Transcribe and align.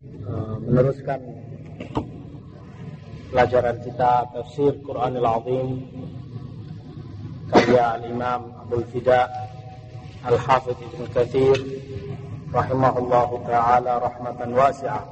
Eh, 0.00 0.56
meneruskan 0.64 1.20
pelajaran 3.28 3.84
kita 3.84 4.32
tafsir 4.32 4.72
Quranul 4.80 5.28
Azim 5.28 5.68
karya 7.52 8.00
Al-Imam 8.00 8.48
Abdul 8.64 8.88
Fida 8.88 9.28
Al-Hafidh 10.24 10.80
Ibn 10.80 11.00
Kathir 11.12 11.52
rahimahullahu 12.48 13.44
taala 13.44 14.00
rahmatan 14.00 14.56
wasi'ah. 14.56 15.04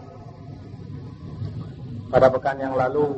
Pada 2.09 2.32
pekan 2.32 2.57
yang 2.57 2.73
lalu 2.73 3.12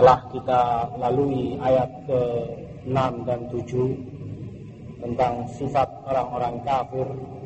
telah 0.00 0.32
kita 0.32 0.62
lalui 0.96 1.60
ayat 1.60 1.92
ke-6 2.08 2.96
dan 3.28 3.40
7 3.52 5.04
tentang 5.04 5.44
sifat 5.60 5.92
orang-orang 6.08 6.56
kafir 6.64 7.36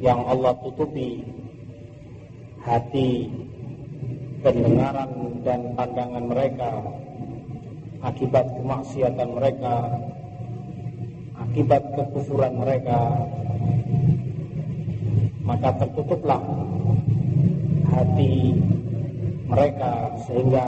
yang 0.00 0.20
Allah 0.28 0.52
tutupi 0.60 1.24
hati 2.60 3.32
pendengaran 4.44 5.40
dan 5.40 5.72
pandangan 5.72 6.24
mereka 6.28 6.70
akibat 8.04 8.46
kemaksiatan 8.60 9.30
mereka 9.32 9.76
akibat 11.40 11.82
kekufuran 11.96 12.60
mereka 12.60 13.24
maka 15.46 15.70
tertutuplah 15.80 16.42
hati 17.88 18.60
mereka 19.46 20.12
sehingga 20.26 20.64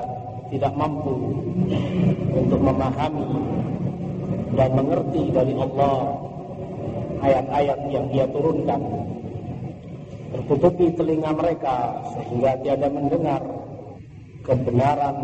tidak 0.49 0.73
mampu 0.79 1.45
untuk 2.33 2.60
memahami 2.63 3.29
dan 4.57 4.71
mengerti 4.73 5.23
dari 5.35 5.52
Allah 5.52 5.97
ayat-ayat 7.21 7.79
yang 7.93 8.07
dia 8.09 8.24
turunkan 8.30 8.80
tertutupi 10.28 10.92
telinga 10.92 11.32
mereka 11.32 12.05
sehingga 12.12 12.60
tiada 12.60 12.88
mendengar 12.92 13.42
kebenaran 14.45 15.16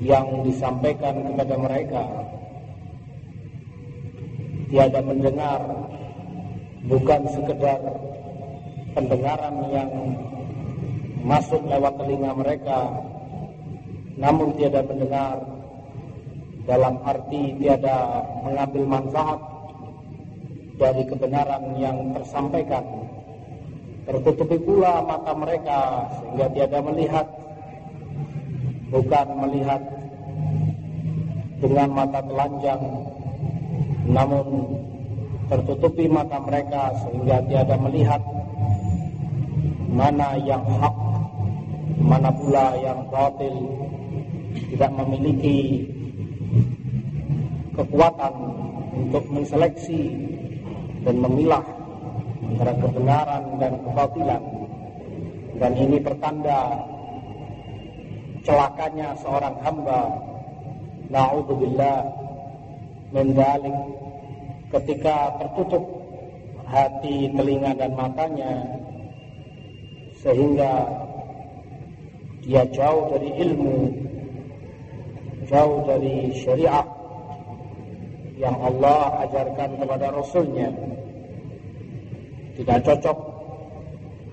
yang 0.00 0.44
disampaikan 0.44 1.14
kepada 1.28 1.56
mereka. 1.60 2.04
Tiada 4.70 5.00
mendengar 5.02 5.60
bukan 6.86 7.20
sekedar 7.28 7.80
pendengaran 8.94 9.54
yang 9.74 9.90
masuk 11.20 11.60
lewat 11.68 11.94
telinga 12.00 12.32
mereka 12.32 12.78
namun 14.20 14.52
tiada 14.56 14.84
mendengar 14.84 15.36
dalam 16.68 17.00
arti 17.04 17.56
tiada 17.56 18.24
mengambil 18.44 18.84
manfaat 18.84 19.40
dari 20.76 21.02
kebenaran 21.08 21.76
yang 21.76 22.16
tersampaikan 22.16 22.84
tertutupi 24.10 24.58
pula 24.58 25.06
mata 25.06 25.30
mereka 25.38 26.10
sehingga 26.18 26.46
tiada 26.50 26.82
melihat 26.82 27.26
bukan 28.90 29.26
melihat 29.46 29.82
dengan 31.62 31.88
mata 31.94 32.18
telanjang 32.26 32.82
namun 34.10 34.46
tertutupi 35.46 36.10
mata 36.10 36.42
mereka 36.42 36.90
sehingga 37.06 37.38
tiada 37.46 37.78
melihat 37.78 38.18
mana 39.94 40.34
yang 40.42 40.66
hak 40.66 40.96
mana 42.02 42.34
pula 42.34 42.74
yang 42.82 43.06
batil 43.14 43.54
tidak 44.74 44.90
memiliki 44.90 45.86
kekuatan 47.78 48.34
untuk 49.06 49.22
menseleksi 49.30 50.10
dan 51.06 51.16
memilah 51.22 51.79
antara 52.50 52.74
kebenaran 52.74 53.44
dan 53.62 53.72
kebatilan. 53.86 54.42
Dan 55.60 55.72
ini 55.78 55.98
pertanda 56.02 56.82
celakanya 58.42 59.14
seorang 59.22 59.56
hamba. 59.62 60.02
Na'udzubillah 61.10 62.06
mendalik 63.10 63.74
ketika 64.70 65.34
tertutup 65.42 65.82
hati, 66.70 67.26
telinga 67.34 67.74
dan 67.74 67.98
matanya 67.98 68.62
sehingga 70.22 70.86
dia 72.46 72.62
jauh 72.70 73.10
dari 73.10 73.30
ilmu 73.42 73.78
jauh 75.50 75.82
dari 75.82 76.30
syariat 76.38 76.86
yang 78.38 78.54
Allah 78.54 79.26
ajarkan 79.26 79.82
kepada 79.82 80.14
Rasulnya 80.14 80.70
tidak 82.60 82.84
cocok 82.84 83.18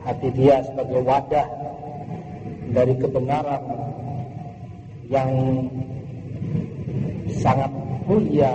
hati 0.04 0.28
dia 0.36 0.60
sebagai 0.68 1.00
wadah 1.08 1.48
dari 2.76 2.94
kebenaran 3.00 3.64
yang 5.08 5.32
sangat 7.40 7.72
mulia 8.04 8.52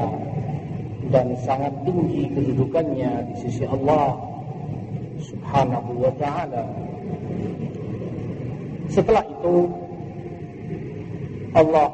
dan 1.09 1.33
sangat 1.41 1.73
tinggi 1.89 2.29
kedudukannya 2.37 3.33
di 3.33 3.35
sisi 3.41 3.65
Allah 3.65 4.13
Subhanahu 5.25 6.05
wa 6.05 6.13
taala. 6.21 6.69
Setelah 8.93 9.25
itu 9.25 9.73
Allah 11.57 11.89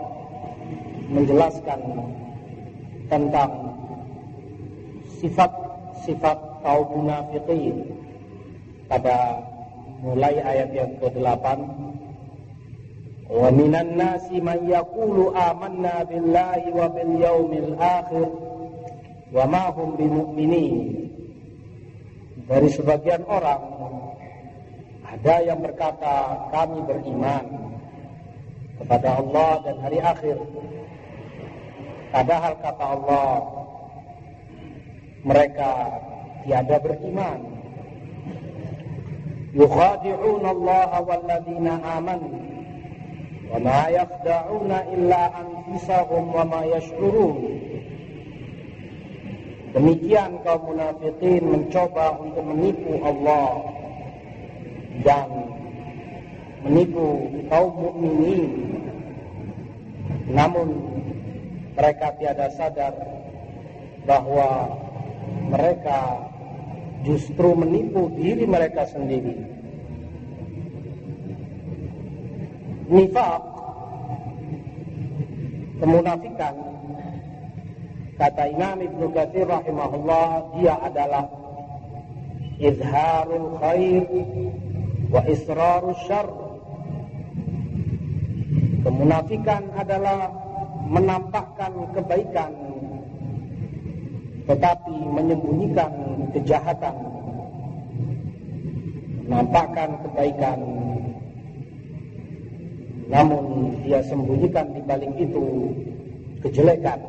menjelaskan 1.14 1.80
tentang 3.06 3.50
sifat-sifat 5.22 6.47
kaum 6.62 6.86
munafikin 6.92 7.98
pada 8.88 9.42
mulai 10.02 10.38
ayat 10.40 10.70
yang 10.72 10.92
ke-8 11.02 11.44
Wa 13.28 13.52
minan 13.52 14.00
nasi 14.00 14.40
man 14.40 14.64
yaqulu 14.64 15.36
amanna 15.36 16.00
billahi 16.08 16.72
wa 16.72 16.88
bil 16.88 17.12
yaumil 17.20 17.76
akhir 17.76 18.28
wa 19.28 19.44
ma 19.44 19.68
hum 19.68 20.00
bimu'minin. 20.00 20.76
Dari 22.48 22.72
sebagian 22.72 23.28
orang 23.28 23.60
ada 25.04 25.34
yang 25.44 25.60
berkata 25.60 26.48
kami 26.48 26.80
beriman 26.88 27.44
kepada 28.80 29.20
Allah 29.20 29.50
dan 29.60 29.76
hari 29.84 30.00
akhir. 30.00 30.40
Padahal 32.08 32.54
kata 32.64 32.84
Allah 32.96 33.28
mereka 35.20 35.70
tiada 36.44 36.76
beriman. 36.78 37.40
Yukhadi'un 39.56 40.44
Allah 40.44 40.90
walladzina 41.02 41.80
amanu 41.98 42.30
wa 43.48 43.58
ma 43.58 43.80
yakhda'una 43.88 44.92
illa 44.92 45.22
anfusahum 45.34 46.24
wa 46.30 46.44
ma 46.44 46.60
yash'urun. 46.68 47.36
Demikian 49.72 50.40
kaum 50.44 50.72
munafikin 50.72 51.44
mencoba 51.44 52.16
untuk 52.20 52.44
menipu 52.44 53.00
Allah 53.04 53.68
dan 55.04 55.28
menipu 56.64 57.28
kaum 57.52 57.72
mukminin. 57.76 58.52
Namun 60.28 60.68
mereka 61.76 62.16
tiada 62.20 62.52
sadar 62.52 62.96
bahwa 64.04 64.76
mereka 65.48 66.28
justru 67.02 67.54
menipu 67.56 68.10
diri 68.14 68.44
mereka 68.44 68.84
sendiri. 68.90 69.36
Nifak, 72.88 73.40
kemunafikan, 75.76 76.54
kata 78.16 78.44
Imam 78.48 78.80
Ibn 78.80 79.00
Katsir 79.12 79.44
rahimahullah, 79.44 80.28
dia 80.56 80.74
adalah 80.80 81.24
izharul 82.56 83.60
khair 83.60 84.08
wa 85.12 85.20
israrul 85.28 85.96
syar. 86.08 86.28
Kemunafikan 88.78 89.68
adalah 89.76 90.32
menampakkan 90.88 91.92
kebaikan 91.92 92.67
tetapi 94.48 94.96
menyembunyikan 95.12 95.92
kejahatan 96.32 96.96
menampakkan 99.28 100.00
kebaikan. 100.08 100.58
Namun 103.12 103.44
dia 103.84 104.00
sembunyikan 104.08 104.72
di 104.72 104.80
balik 104.88 105.12
itu 105.20 105.44
kejelekan. 106.40 107.00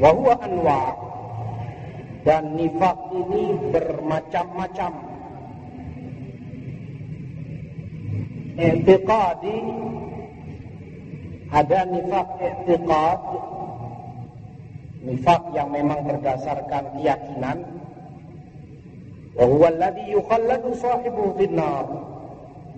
Wahwa 0.00 0.34
anwa 0.40 0.82
dan 2.24 2.56
nifak 2.56 2.96
ini 3.12 3.42
bermacam-macam. 3.68 4.92
I'tiqadi 8.60 9.58
ada 11.52 11.80
nifak 11.88 12.28
i'tiqad 12.40 13.20
nifak 15.00 15.42
yang 15.56 15.72
memang 15.72 16.04
berdasarkan 16.04 16.92
keyakinan 16.96 17.80
Wa 19.40 19.46
alladhi 19.46 20.12
yukhalladu. 20.12 20.74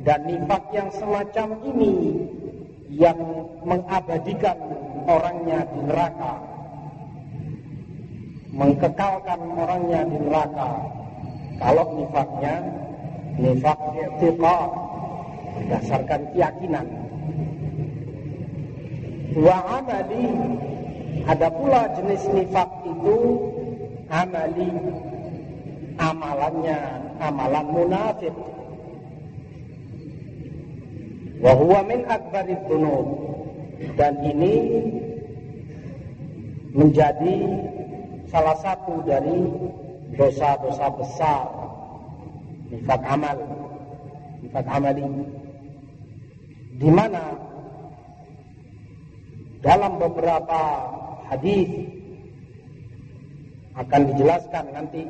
Dan 0.03 0.21
nifak 0.27 0.63
yang 0.75 0.91
semacam 0.91 1.63
ini 1.63 1.93
yang 2.91 3.19
mengabadikan 3.63 4.59
orangnya 5.07 5.63
di 5.71 5.81
neraka. 5.87 6.35
Mengkekalkan 8.53 9.41
orangnya 9.55 10.01
di 10.11 10.19
neraka. 10.27 10.71
Kalau 11.63 11.87
nifaknya 12.03 12.55
nifak 13.39 13.79
i'tiqad 13.95 14.71
berdasarkan 15.55 16.21
keyakinan. 16.35 16.87
Wa 19.39 19.57
amali 19.81 20.25
ada 21.29 21.49
pula 21.53 21.93
jenis 21.97 22.23
nifak 22.33 22.71
itu 22.89 23.17
amali 24.09 24.71
amalannya 26.01 26.79
amalan 27.21 27.67
munafik 27.71 28.35
wa 31.43 31.53
huwa 31.59 31.81
min 31.87 32.01
akbarid 32.09 32.61
dan 33.99 34.15
ini 34.23 34.55
menjadi 36.73 37.37
salah 38.33 38.57
satu 38.65 39.05
dari 39.05 39.45
dosa-dosa 40.17 40.87
besar. 40.97 41.45
Nifak 42.73 43.03
amal. 43.05 43.37
Nifak 44.41 44.67
amali. 44.69 45.05
Di 46.81 46.89
mana 46.89 47.37
dalam 49.61 50.01
beberapa 50.01 50.63
hadis 51.33 51.69
akan 53.73 54.01
dijelaskan 54.13 54.65
nanti. 54.77 55.03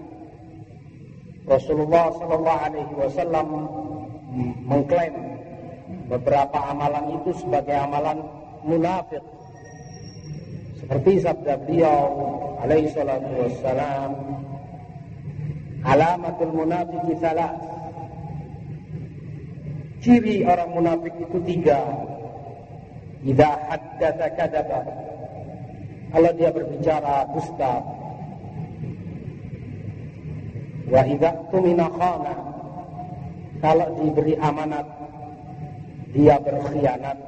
Rasulullah 1.42 2.14
Shallallahu 2.14 2.62
Alaihi 2.70 2.94
Wasallam 2.94 3.48
mengklaim 4.62 5.14
beberapa 6.06 6.58
amalan 6.70 7.18
itu 7.18 7.34
sebagai 7.42 7.74
amalan 7.74 8.22
munafik. 8.62 9.22
Seperti 10.78 11.22
sabda 11.22 11.62
beliau 11.66 11.98
alaihi 12.62 12.90
salatu 12.90 13.30
wassalam 13.38 14.10
alamatul 15.82 16.54
munafik 16.54 17.02
salah. 17.18 17.54
Ciri 20.02 20.42
orang 20.46 20.70
munafik 20.74 21.14
itu 21.18 21.38
tiga. 21.46 21.82
Idza 23.22 23.50
haddatsa 23.70 24.26
kadzaba 24.34 24.82
kalau 26.12 26.30
dia 26.36 26.50
berbicara 26.52 27.26
dusta 27.32 27.80
wa 30.92 31.02
idza 31.08 31.30
tumina 31.48 31.88
khana 31.88 32.36
kalau 33.64 33.88
diberi 33.96 34.36
amanat 34.36 34.84
dia 36.12 36.36
berkhianat. 36.42 37.18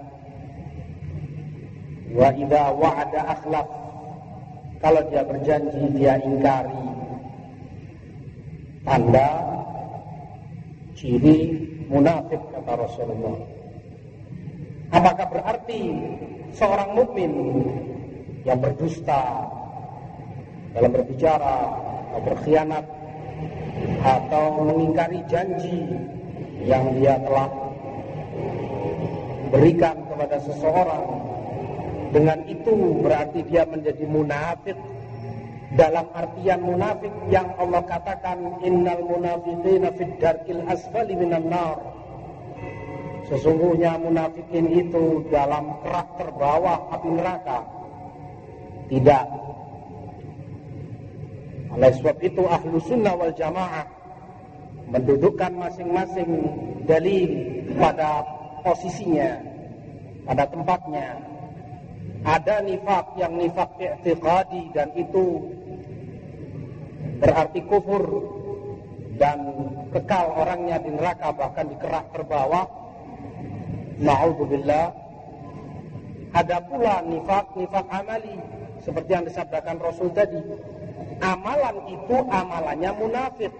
Wa 2.14 2.28
idza 2.30 2.62
wa'ada 2.76 3.20
akhlaf 3.38 3.68
kalau 4.78 5.02
dia 5.08 5.22
berjanji 5.24 5.82
dia 5.96 6.20
ingkari. 6.20 6.84
Tanda 8.84 9.30
ciri 10.92 11.38
munafik 11.88 12.38
kata 12.52 12.72
Rasulullah. 12.76 13.38
Apakah 14.92 15.26
berarti 15.32 15.80
seorang 16.52 16.92
mukmin 16.92 17.32
yang 18.44 18.60
berdusta 18.60 19.48
dalam 20.76 20.90
berbicara 20.92 21.56
atau 22.12 22.20
berkhianat 22.28 22.84
atau 24.04 24.44
mengingkari 24.62 25.20
janji 25.32 25.96
yang 26.64 26.92
dia 27.00 27.16
telah 27.24 27.48
berikan 29.48 29.96
kepada 30.08 30.36
seseorang. 30.44 31.04
Dengan 32.14 32.46
itu 32.46 33.02
berarti 33.02 33.42
dia 33.50 33.66
menjadi 33.66 34.06
munafik 34.06 34.78
dalam 35.74 36.06
artian 36.14 36.62
munafik 36.62 37.10
yang 37.26 37.50
Allah 37.58 37.82
katakan 37.82 38.62
innal 38.62 39.02
munafiqina 39.02 39.90
fid 39.98 40.14
darkil 40.22 40.62
asfali 40.70 41.18
minan 41.18 41.50
nar. 41.50 41.80
Sesungguhnya 43.26 43.98
munafikin 43.98 44.68
itu 44.68 45.26
dalam 45.32 45.80
kerak 45.80 46.06
terbawah 46.20 46.92
api 46.92 47.08
neraka 47.08 47.83
tidak 48.88 49.24
oleh 51.74 51.90
sebab 51.90 52.16
itu 52.22 52.42
ahlu 52.46 52.78
sunnah 52.86 53.18
wal 53.18 53.34
jamaah 53.34 53.82
mendudukkan 54.94 55.50
masing-masing 55.58 56.30
dalil 56.86 57.30
pada 57.74 58.22
posisinya, 58.62 59.42
pada 60.22 60.46
tempatnya. 60.46 61.18
Ada 62.24 62.62
nifak 62.64 63.18
yang 63.18 63.36
nifak 63.36 63.74
i'tiqadi 63.76 64.70
dan 64.70 64.94
itu 64.94 65.44
berarti 67.18 67.60
kufur 67.66 68.04
dan 69.18 69.38
kekal 69.90 70.30
orangnya 70.32 70.78
di 70.78 70.94
neraka 70.94 71.34
bahkan 71.34 71.68
di 71.68 71.76
kerak 71.76 72.06
terbawah. 72.14 72.70
Na'udzubillah. 73.98 74.94
Ada 76.34 76.58
pula 76.66 77.02
nifak, 77.02 77.54
nifak 77.58 77.86
amali 77.90 78.34
seperti 78.84 79.10
yang 79.16 79.24
disabdakan 79.24 79.80
Rasul 79.80 80.12
tadi 80.12 80.38
amalan 81.24 81.88
itu 81.88 82.16
amalannya 82.28 82.90
munafik. 83.00 83.52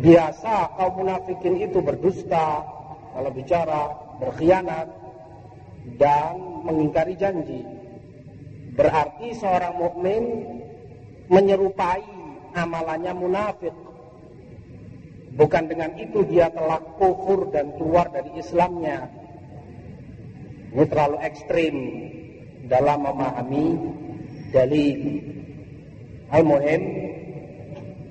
Biasa 0.00 0.80
kaum 0.80 1.04
munafikin 1.04 1.60
itu 1.60 1.84
berdusta, 1.84 2.64
kalau 3.12 3.30
bicara, 3.36 3.92
berkhianat, 4.16 4.88
dan 6.00 6.64
mengingkari 6.64 7.20
janji. 7.20 7.64
Berarti 8.76 9.36
seorang 9.36 9.76
mukmin 9.76 10.24
menyerupai 11.28 12.04
amalannya 12.56 13.12
munafik. 13.12 13.76
Bukan 15.36 15.64
dengan 15.68 15.94
itu 16.00 16.24
dia 16.26 16.48
telah 16.48 16.80
kufur 16.96 17.52
dan 17.52 17.76
keluar 17.76 18.08
dari 18.08 18.40
Islamnya. 18.40 19.08
Ini 20.70 20.84
terlalu 20.88 21.16
ekstrim 21.22 21.76
dalam 22.70 23.04
memahami 23.04 23.66
dalil 24.50 25.00
Al-Muhim 26.30 26.82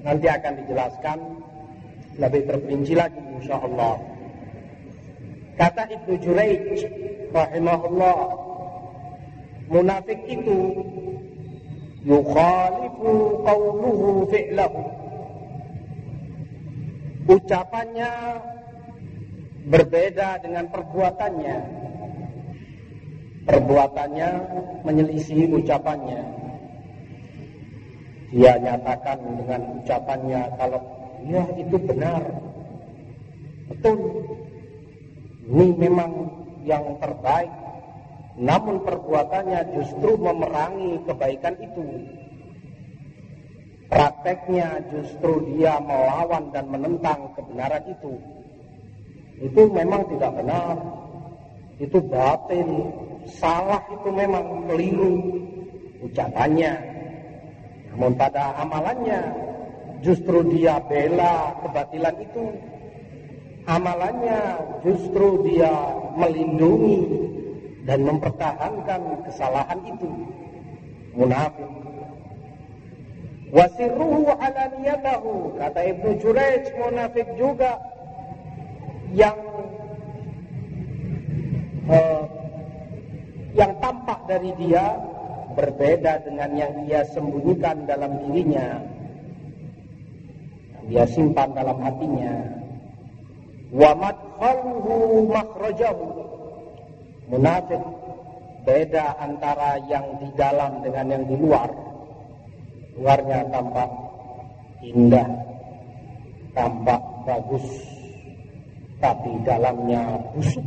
nanti 0.03 0.27
akan 0.27 0.53
dijelaskan 0.63 1.19
lebih 2.19 2.41
terperinci 2.47 2.93
lagi 2.95 3.19
insya 3.39 3.59
Allah. 3.63 3.95
Kata 5.59 5.87
Ibnu 5.91 6.13
Juraij 6.23 6.87
rahimahullah 7.35 8.19
munafik 9.67 10.19
itu 10.27 10.59
yukhalifu 12.03 13.43
qawluhu 13.43 14.27
fi'lahu 14.31 14.81
ucapannya 17.29 18.11
berbeda 19.69 20.41
dengan 20.41 20.65
perbuatannya 20.73 21.78
perbuatannya 23.49 24.29
menyelisih 24.85 25.49
ucapannya. 25.57 26.21
Dia 28.29 28.61
nyatakan 28.61 29.17
dengan 29.41 29.81
ucapannya 29.81 30.41
kalau 30.61 30.81
ya 31.25 31.43
itu 31.57 31.81
benar. 31.81 32.21
Betul. 33.73 33.97
Ini 35.49 35.65
memang 35.81 36.11
yang 36.61 37.01
terbaik. 37.01 37.49
Namun 38.39 38.85
perbuatannya 38.85 39.73
justru 39.73 40.13
memerangi 40.21 41.01
kebaikan 41.09 41.57
itu. 41.57 41.85
Prakteknya 43.89 44.85
justru 44.93 45.57
dia 45.57 45.81
melawan 45.81 46.53
dan 46.53 46.69
menentang 46.69 47.33
kebenaran 47.33 47.81
itu. 47.89 48.13
Itu 49.41 49.73
memang 49.73 50.05
tidak 50.13 50.37
benar. 50.37 50.77
Itu 51.81 51.97
batin 52.05 52.69
salah 53.37 53.85
itu 53.93 54.09
memang 54.09 54.65
keliru 54.65 55.13
ucapannya 56.01 56.89
namun 57.99 58.15
pada 58.15 58.55
amalannya 58.63 59.19
justru 59.99 60.45
dia 60.55 60.79
bela 60.87 61.51
kebatilan 61.65 62.15
itu. 62.23 62.45
Amalannya 63.67 64.39
justru 64.81 65.45
dia 65.45 65.69
melindungi 66.17 67.05
dan 67.85 68.07
mempertahankan 68.07 69.01
kesalahan 69.27 69.79
itu. 69.83 70.09
Munafik. 71.13 71.69
Wasirruhu 73.51 74.31
alaniyatahu. 74.31 75.59
Kata 75.59 75.81
Ibnu 75.91 76.09
Jurayj 76.23 76.71
munafik 76.79 77.27
juga 77.35 77.83
yang 79.11 79.37
uh, 81.89 82.38
yang 83.57 83.73
tampak 83.81 84.19
dari 84.29 84.51
dia 84.61 84.97
berbeda 85.57 86.21
dengan 86.25 86.49
yang 86.53 86.73
ia 86.85 87.01
sembunyikan 87.09 87.85
dalam 87.89 88.11
dirinya. 88.27 88.97
dia 90.89 91.05
simpan 91.05 91.53
dalam 91.53 91.77
hatinya. 91.85 92.33
Wa 93.69 93.93
madkhaluhu 93.93 95.29
makhrajahu. 95.29 96.07
Munafik 97.29 97.83
beda 98.65 99.21
antara 99.21 99.77
yang 99.85 100.17
di 100.17 100.33
dalam 100.33 100.81
dengan 100.81 101.05
yang 101.13 101.23
di 101.29 101.35
luar. 101.37 101.69
Luarnya 102.97 103.45
tampak 103.53 103.89
indah 104.81 105.29
tampak 106.57 107.01
bagus 107.27 107.65
tapi 108.99 109.31
dalamnya 109.47 110.19
busuk 110.35 110.65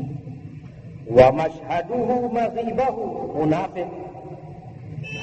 wa 1.13 1.29
mashhaduhu 1.37 2.33
maghibahu 2.33 3.37
munafik 3.37 3.89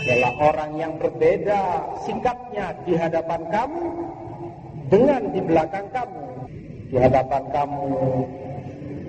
adalah 0.05 0.33
orang 0.53 0.71
yang 0.77 0.93
berbeda 1.01 1.81
sikapnya 2.05 2.77
di 2.85 2.93
hadapan 2.93 3.41
kamu 3.49 3.83
dengan 4.89 5.21
di 5.33 5.41
belakang 5.41 5.87
kamu. 5.89 6.25
Di 6.89 6.97
hadapan 6.97 7.43
kamu 7.53 7.85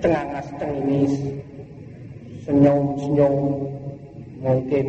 cengangas 0.01 0.47
cenginis 0.57 1.13
senyum-senyum 2.45 3.35
mungkin 4.41 4.85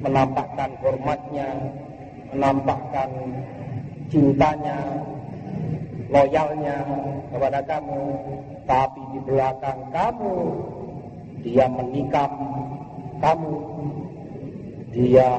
menampakkan 0.00 0.70
hormatnya 0.80 1.48
menampakkan 2.32 3.10
cintanya 4.12 4.78
loyalnya 6.08 6.78
kepada 7.32 7.60
kamu. 7.64 8.02
Tapi 8.64 9.02
di 9.12 9.20
belakang 9.26 9.80
kamu 9.90 10.36
dia 11.40 11.66
menikam 11.68 12.32
kamu. 13.20 13.56
Dia 14.90 15.30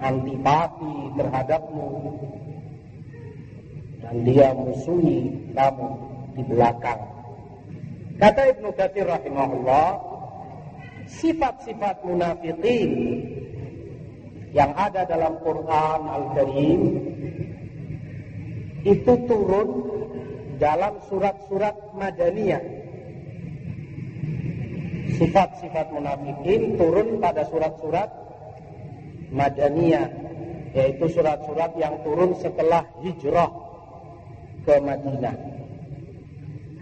antipati 0.00 0.94
terhadapmu. 1.16 1.88
Dan 4.04 4.14
dia 4.24 4.52
musuhi 4.52 5.32
kamu 5.56 5.88
di 6.36 6.42
belakang. 6.44 7.02
Kata 8.14 8.42
Ibnu 8.54 8.70
Katsir 8.78 9.10
rahimahullah 9.10 9.88
sifat-sifat 11.08 12.06
munafikin 12.06 12.90
yang 14.54 14.70
ada 14.78 15.02
dalam 15.02 15.42
Quran 15.42 16.00
Al-Karim 16.06 16.82
itu 18.86 19.12
turun 19.26 19.68
dalam 20.60 21.00
surat-surat 21.10 21.74
Madaniyah. 21.98 22.83
Sifat-sifat 25.04 25.92
munafikin 25.92 26.80
turun 26.80 27.20
pada 27.20 27.44
surat-surat 27.52 28.08
Madaniyah, 29.28 30.08
yaitu 30.72 31.06
surat-surat 31.12 31.76
yang 31.76 32.00
turun 32.00 32.32
setelah 32.40 32.88
hijrah 33.04 33.52
ke 34.64 34.74
Madinah. 34.80 35.36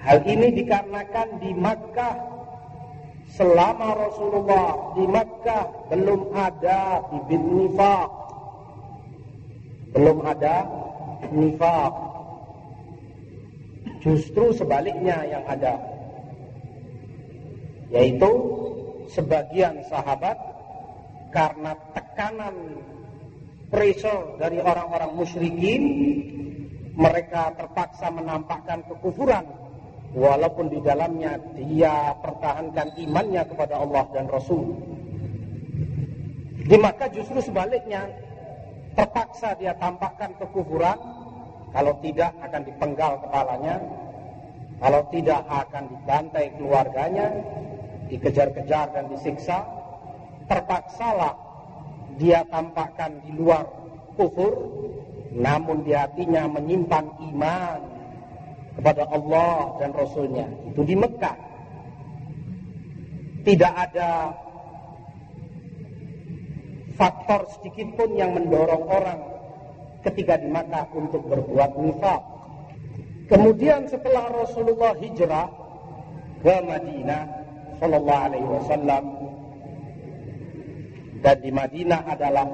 Hal 0.02 0.18
ini 0.26 0.54
dikarenakan 0.54 1.28
di 1.42 1.50
Makkah 1.54 2.14
selama 3.34 3.94
Rasulullah 3.94 4.94
di 4.98 5.04
Makkah 5.06 5.64
belum 5.90 6.20
ada 6.34 7.02
bibit 7.10 7.42
nifak. 7.42 8.10
Belum 9.92 10.18
ada 10.24 10.66
nifak. 11.30 11.92
Justru 14.02 14.50
sebaliknya 14.54 15.22
yang 15.26 15.44
ada. 15.46 15.91
Yaitu 17.92 18.30
sebagian 19.12 19.84
sahabat 19.92 20.40
karena 21.28 21.76
tekanan 21.92 22.80
pressure 23.72 24.37
dari 24.37 24.61
orang-orang 24.61 25.12
musyrikin 25.16 25.82
mereka 26.92 27.56
terpaksa 27.56 28.12
menampakkan 28.12 28.84
kekufuran. 28.88 29.44
Walaupun 30.12 30.68
di 30.68 30.76
dalamnya 30.84 31.40
dia 31.56 32.12
pertahankan 32.20 33.00
imannya 33.00 33.49
kepada 33.49 33.80
Allah 33.80 34.04
dan 34.12 34.28
Rasul. 34.28 34.76
Di 36.68 36.76
Makkah 36.76 37.08
justru 37.16 37.40
sebaliknya, 37.40 38.12
terpaksa 38.92 39.56
dia 39.56 39.72
tampakkan 39.80 40.37
kekufuran, 40.37 41.00
kalau 41.72 41.96
tidak 42.04 42.37
akan 42.44 42.62
dipenggal 42.68 43.25
kepalanya, 43.25 43.80
kalau 44.84 45.00
tidak 45.08 45.40
akan 45.49 45.84
dibantai 45.96 46.46
keluarganya, 46.61 47.28
dikejar-kejar 48.12 48.92
dan 48.92 49.09
disiksa, 49.09 49.64
terpaksalah 50.45 51.33
dia 52.21 52.45
tampakkan 52.52 53.25
di 53.25 53.33
luar 53.33 53.64
kufur, 54.21 54.52
namun 55.33 55.81
di 55.88 55.97
hatinya 55.97 56.45
menyimpan 56.45 57.09
iman 57.33 57.81
kepada 58.76 59.09
Allah 59.09 59.81
dan 59.81 59.97
Rasulnya. 59.97 60.45
Itu 60.69 60.85
di 60.85 60.92
Mekah. 60.92 61.38
Tidak 63.42 63.73
ada 63.75 64.37
faktor 66.95 67.49
sedikit 67.57 67.97
pun 67.97 68.12
yang 68.14 68.37
mendorong 68.37 68.85
orang 68.87 69.21
ketika 70.07 70.38
di 70.38 70.47
Makkah 70.50 70.87
untuk 70.95 71.26
berbuat 71.26 71.78
nifak 71.78 72.23
kemudian 73.31 73.88
setelah 73.88 74.28
Rasulullah 74.31 74.95
hijrah 74.99 75.49
ke 76.42 76.54
Madinah 76.62 77.41
Sallallahu 77.82 78.24
Alaihi 78.30 78.46
Wasallam. 78.46 79.04
Dan 81.18 81.36
di 81.42 81.50
Madinah 81.50 82.02
adalah 82.06 82.46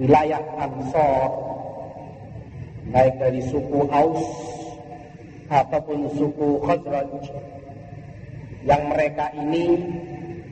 wilayah 0.00 0.40
Ansor 0.64 1.28
baik 2.88 3.20
dari 3.20 3.44
suku 3.44 3.84
Aus 3.92 4.24
ataupun 5.52 6.08
suku 6.16 6.56
Khazraj. 6.64 7.20
Yang 8.64 8.82
mereka 8.88 9.28
ini 9.36 9.76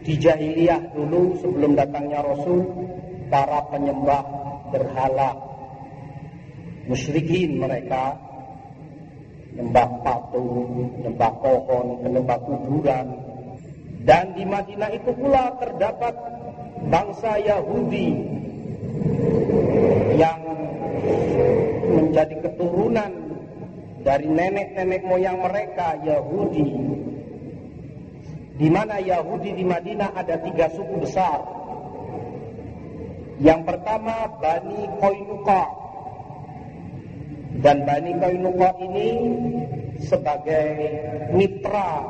di 0.05 0.15
jahiliyah 0.21 0.93
dulu 0.93 1.41
sebelum 1.41 1.81
datangnya 1.81 2.21
Rasul 2.29 2.61
para 3.33 3.65
penyembah 3.73 4.25
berhala. 4.69 5.33
Musyrikin 6.93 7.57
mereka. 7.57 8.21
Menyembah 9.57 10.05
patung, 10.05 10.93
menyembah 11.01 11.33
pohon, 11.41 12.05
menyembah 12.05 12.37
kuburan 12.45 13.26
dan 14.07 14.39
di 14.39 14.47
Madinah 14.47 14.95
itu 14.95 15.11
pula 15.19 15.59
terdapat 15.59 16.15
bangsa 16.87 17.43
Yahudi 17.43 18.15
yang 20.15 20.41
menjadi 21.91 22.39
keturunan 22.47 23.13
dari 24.07 24.31
nenek-nenek 24.31 25.03
moyang 25.03 25.43
mereka 25.43 25.99
Yahudi. 26.07 26.71
Di 28.57 28.69
mana 28.71 29.03
Yahudi 29.03 29.59
di 29.59 29.65
Madinah 29.67 30.15
ada 30.15 30.39
tiga 30.41 30.71
suku 30.71 31.03
besar. 31.03 31.43
Yang 33.43 33.69
pertama 33.69 34.39
Bani 34.39 34.87
Koinuka 35.03 35.65
dan 37.61 37.85
Bani 37.85 38.17
Koinuka 38.17 38.71
ini 38.81 39.09
sebagai 40.01 40.73
mitra 41.37 42.07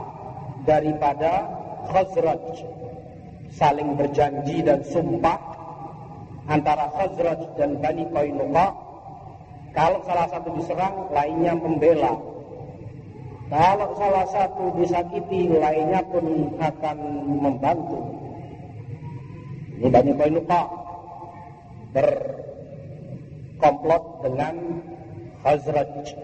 daripada 0.63 1.66
Khazraj 1.89 2.43
saling 3.55 3.97
berjanji 3.97 4.61
dan 4.67 4.83
sumpah 4.85 5.39
antara 6.51 6.91
Khazraj 6.95 7.41
dan 7.57 7.81
Bani 7.81 8.05
Koinuka 8.11 8.87
kalau 9.77 10.01
salah 10.09 10.25
satu 10.33 10.57
diserang, 10.57 11.13
lainnya 11.13 11.53
membela. 11.53 12.17
Kalau 13.53 13.93
salah 14.01 14.25
satu 14.33 14.73
disakiti, 14.81 15.53
lainnya 15.53 16.01
pun 16.09 16.57
akan 16.57 16.97
membantu. 17.45 18.01
Ini 19.77 19.93
Bani 19.93 20.17
Qainuqa 20.17 20.65
berkomplot 21.93 24.05
dengan 24.25 24.81
Khazraj. 25.45 26.17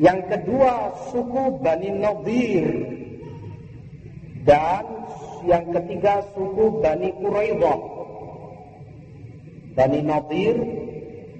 Yang 0.00 0.20
kedua 0.32 0.96
suku 1.12 1.60
Bani 1.60 1.92
Nadir 1.92 2.93
dan 4.44 4.84
yang 5.44 5.72
ketiga 5.72 6.24
suku 6.32 6.80
Bani 6.80 7.10
Quraidah. 7.20 7.80
Bani 9.74 10.00
Nadir 10.04 10.56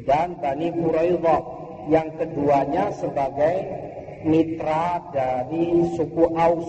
dan 0.09 0.37
Bani 0.41 0.69
Quraidah 0.73 1.43
yang 1.93 2.09
keduanya 2.17 2.91
sebagai 2.97 3.55
mitra 4.25 5.05
dari 5.13 5.95
suku 5.95 6.25
Aus. 6.33 6.69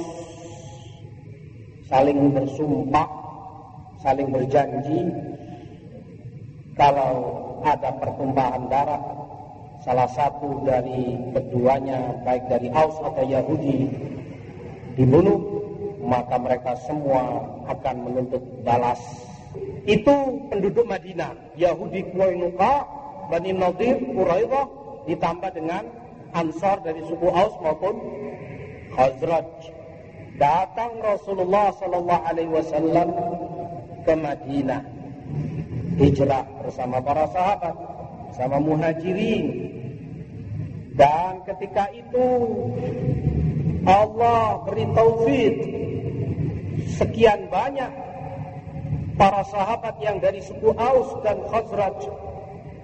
Saling 1.88 2.36
bersumpah 2.36 3.10
saling 4.04 4.30
berjanji. 4.30 5.10
Kalau 6.76 7.14
ada 7.64 7.96
pertumpahan 7.98 8.68
darah 8.68 9.02
salah 9.82 10.12
satu 10.12 10.66
dari 10.68 11.16
keduanya 11.32 12.20
baik 12.28 12.52
dari 12.52 12.68
Aus 12.76 13.00
atau 13.00 13.24
Yahudi 13.24 13.88
dibunuh 15.00 15.55
maka 16.06 16.38
mereka 16.38 16.78
semua 16.86 17.42
akan 17.66 17.96
menuntut 18.06 18.42
balas 18.62 19.02
itu 19.86 20.16
penduduk 20.50 20.86
Madinah 20.86 21.34
Yahudi 21.58 22.06
Qurainuka 22.14 22.86
Bani 23.30 23.52
Nadir, 23.58 23.98
Quraidah 24.02 24.66
ditambah 25.10 25.52
dengan 25.54 25.84
Ansar 26.36 26.84
dari 26.84 27.02
suku 27.06 27.26
Aus 27.32 27.54
maupun 27.64 27.96
Khazraj. 28.94 29.50
Datang 30.36 31.00
Rasulullah 31.00 31.72
sallallahu 31.80 32.24
alaihi 32.28 32.52
wasallam 32.52 33.08
ke 34.04 34.14
Madinah. 34.14 34.84
Hijrah 35.96 36.44
bersama 36.60 37.00
para 37.00 37.26
sahabat, 37.32 37.76
sama 38.36 38.60
muhajirin. 38.60 39.46
Dan 40.96 41.44
ketika 41.48 41.88
itu 41.96 42.28
Allah 43.88 44.60
beri 44.68 44.86
taufik 44.92 45.56
sekian 46.84 47.48
banyak 47.48 47.92
para 49.16 49.42
sahabat 49.48 49.96
yang 50.04 50.20
dari 50.20 50.44
suku 50.44 50.76
Aus 50.76 51.16
dan 51.24 51.40
Khazraj 51.48 52.00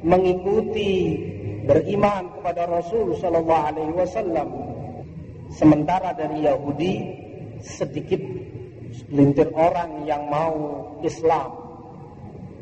mengikuti 0.02 1.20
beriman 1.68 2.32
kepada 2.40 2.66
Rasul 2.68 3.14
sallallahu 3.20 3.68
alaihi 3.68 3.94
wasallam. 3.94 4.50
Sementara 5.52 6.16
dari 6.16 6.48
Yahudi 6.48 6.94
sedikit 7.60 8.24
segelintir 8.96 9.52
orang 9.54 10.08
yang 10.08 10.32
mau 10.32 10.88
Islam. 11.04 11.52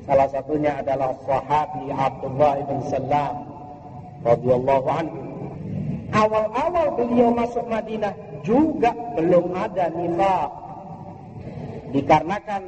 Salah 0.09 0.25
satunya 0.33 0.81
adalah 0.81 1.13
sahabi 1.21 1.93
Abdullah 1.93 2.65
bin 2.65 2.81
Salam 2.89 3.35
radhiyallahu 4.25 4.87
anhu. 4.89 5.19
Awal-awal 6.09 6.97
beliau 6.97 7.29
masuk 7.29 7.69
Madinah 7.69 8.17
juga 8.41 8.89
belum 9.13 9.53
ada 9.53 9.93
nifaq 9.93 10.68
dikarenakan 11.91 12.63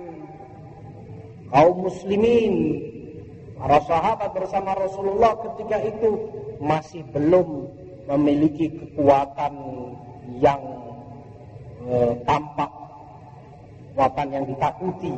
kaum 1.51 1.77
muslimin 1.85 2.55
Para 3.61 3.77
sahabat 3.85 4.33
bersama 4.33 4.73
Rasulullah 4.73 5.37
ketika 5.37 5.77
itu 5.85 6.33
masih 6.57 7.05
belum 7.13 7.69
memiliki 8.09 8.73
kekuatan 8.73 9.53
yang 10.41 10.57
e, 11.85 12.17
tampak, 12.25 12.73
kekuatan 13.93 14.27
yang 14.33 14.45
ditakuti. 14.49 15.13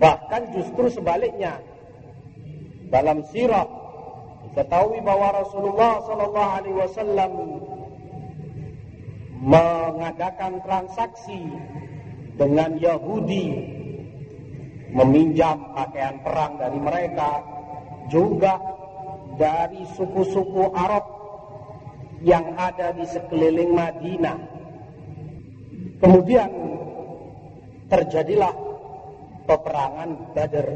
Bahkan 0.00 0.42
justru 0.56 0.88
sebaliknya, 0.88 1.60
dalam 2.88 3.20
sirah 3.28 3.68
diketahui 4.48 5.04
bahwa 5.04 5.36
Rasulullah 5.36 6.00
Shallallahu 6.00 6.52
Alaihi 6.56 6.76
Wasallam 6.80 7.32
mengadakan 9.42 10.62
transaksi 10.62 11.50
dengan 12.38 12.78
Yahudi 12.78 13.74
meminjam 14.94 15.74
pakaian 15.74 16.22
perang 16.22 16.62
dari 16.62 16.78
mereka, 16.78 17.42
juga 18.06 18.60
dari 19.34 19.82
suku-suku 19.98 20.70
Arab 20.70 21.04
yang 22.22 22.54
ada 22.54 22.94
di 22.94 23.02
sekeliling 23.02 23.74
Madinah. 23.74 24.38
Kemudian 25.98 26.50
terjadilah 27.90 28.54
peperangan 29.50 30.10
Badar. 30.38 30.68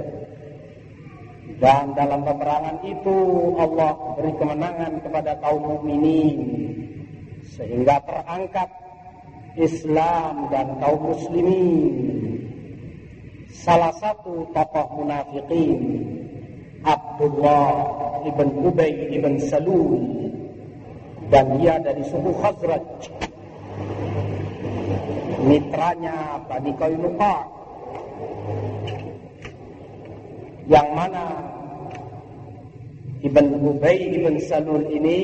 Dan 1.56 1.94
dalam 1.94 2.26
peperangan 2.26 2.82
itu 2.82 3.16
Allah 3.54 3.94
beri 4.18 4.34
kemenangan 4.34 4.92
kepada 5.06 5.38
kaum 5.38 5.62
mukminin 5.62 6.75
sehingga 7.56 7.96
terangkat 8.04 8.68
Islam 9.56 10.52
dan 10.52 10.76
kaum 10.76 11.16
muslimin. 11.16 12.36
Salah 13.56 13.96
satu 13.96 14.52
tokoh 14.52 15.00
munafikin 15.00 15.80
Abdullah 16.84 17.72
ibn 18.28 18.48
Ubay 18.60 19.08
ibn 19.16 19.40
Salul. 19.40 20.04
Dan 21.32 21.58
dia 21.58 21.80
dari 21.80 22.04
suku 22.06 22.30
Khazraj. 22.38 23.10
Mitranya 25.42 26.38
Bani 26.46 26.72
Qainuqa. 26.76 27.36
Yang 30.68 30.88
mana 30.94 31.24
Ibn 33.24 33.46
Ubay 33.64 33.98
Ibn 34.20 34.34
Salul 34.44 34.86
ini 34.92 35.18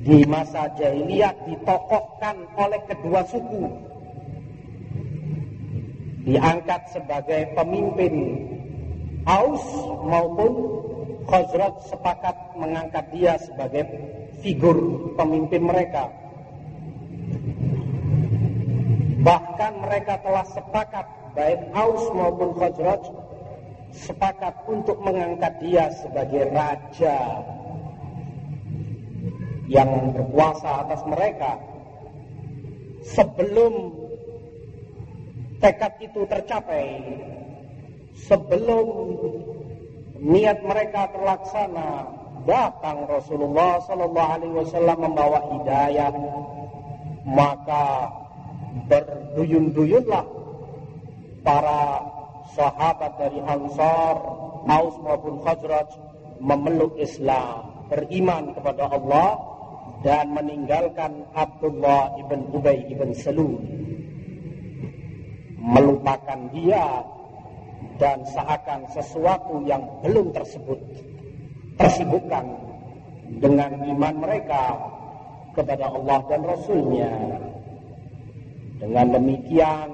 di 0.00 0.24
masa 0.24 0.72
jahiliyah 0.80 1.36
ditokohkan 1.44 2.48
oleh 2.56 2.80
kedua 2.88 3.20
suku 3.28 3.68
diangkat 6.24 6.82
sebagai 6.92 7.52
pemimpin 7.56 8.14
Aus 9.28 9.62
maupun 10.00 10.52
Khazraj 11.28 11.92
sepakat 11.92 12.56
mengangkat 12.56 13.04
dia 13.12 13.36
sebagai 13.36 13.84
figur 14.40 14.74
pemimpin 15.14 15.68
mereka. 15.68 16.08
Bahkan 19.20 19.72
mereka 19.84 20.24
telah 20.24 20.48
sepakat 20.48 21.06
baik 21.36 21.60
Aus 21.76 22.08
maupun 22.16 22.56
Khazraj 22.56 23.04
sepakat 23.92 24.56
untuk 24.64 24.96
mengangkat 25.04 25.60
dia 25.60 25.92
sebagai 25.92 26.48
raja 26.56 27.44
yang 29.70 30.10
berkuasa 30.10 30.82
atas 30.82 31.06
mereka 31.06 31.62
sebelum 33.06 33.94
tekad 35.62 35.94
itu 36.02 36.26
tercapai 36.26 36.98
sebelum 38.26 38.86
niat 40.18 40.58
mereka 40.66 41.14
terlaksana 41.14 42.02
datang 42.50 43.06
Rasulullah 43.06 43.78
Sallallahu 43.86 44.32
Alaihi 44.34 44.54
Wasallam 44.58 44.98
membawa 45.06 45.38
hidayah 45.54 46.12
maka 47.30 48.10
berduyun-duyunlah 48.90 50.26
para 51.46 51.80
sahabat 52.58 53.12
dari 53.22 53.38
Ansar 53.38 54.18
Aus 54.66 54.96
maupun 54.98 55.40
Khazraj 55.46 55.88
memeluk 56.42 56.96
Islam 57.00 57.86
beriman 57.90 58.54
kepada 58.56 58.86
Allah 58.86 59.59
dan 60.00 60.32
meninggalkan 60.32 61.28
Abdullah 61.36 62.16
ibn 62.16 62.48
Ubay 62.56 62.88
ibn 62.88 63.12
Salul. 63.12 63.60
Melupakan 65.60 66.40
dia 66.56 67.04
dan 68.00 68.24
seakan 68.24 68.88
sesuatu 68.96 69.60
yang 69.68 69.84
belum 70.00 70.32
tersebut 70.32 70.80
tersibukkan 71.76 72.48
dengan 73.44 73.76
iman 73.84 74.14
mereka 74.24 74.80
kepada 75.52 75.92
Allah 75.92 76.24
dan 76.32 76.40
Rasulnya. 76.48 77.12
Dengan 78.80 79.06
demikian 79.20 79.90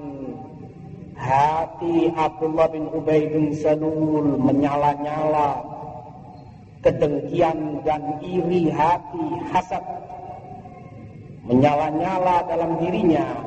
hati 1.19 2.15
Abdullah 2.15 2.71
bin 2.71 2.87
Ubay 2.95 3.27
bin 3.27 3.51
Salul 3.51 4.39
menyala-nyala 4.39 5.66
kedengkian 6.87 7.83
dan 7.83 8.23
iri 8.23 8.71
hati 8.71 9.27
hasad 9.51 9.83
menyala-nyala 11.43 12.47
dalam 12.47 12.79
dirinya 12.79 13.43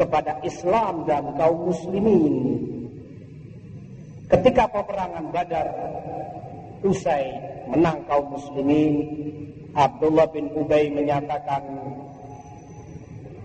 kepada 0.00 0.40
Islam 0.40 1.04
dan 1.04 1.36
kaum 1.36 1.68
muslimin. 1.68 2.56
Ketika 4.32 4.64
peperangan 4.72 5.28
Badar 5.28 5.68
usai 6.80 7.36
menang 7.68 8.00
kaum 8.08 8.32
muslimin, 8.32 9.12
Abdullah 9.76 10.32
bin 10.32 10.48
Ubay 10.56 10.88
menyatakan 10.88 11.68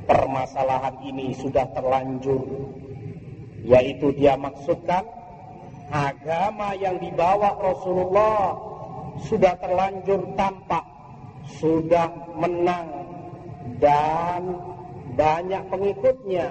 permasalahan 0.08 0.96
ini 1.04 1.36
sudah 1.36 1.68
terlanjur 1.76 2.40
yaitu 3.68 4.16
dia 4.16 4.40
maksudkan 4.40 5.04
agama 5.92 6.72
yang 6.80 6.96
dibawa 7.04 7.60
Rasulullah 7.60 8.69
sudah 9.26 9.60
terlanjur 9.60 10.36
tampak 10.40 10.86
sudah 11.58 12.12
menang 12.38 12.88
dan 13.82 14.42
banyak 15.18 15.64
pengikutnya. 15.68 16.48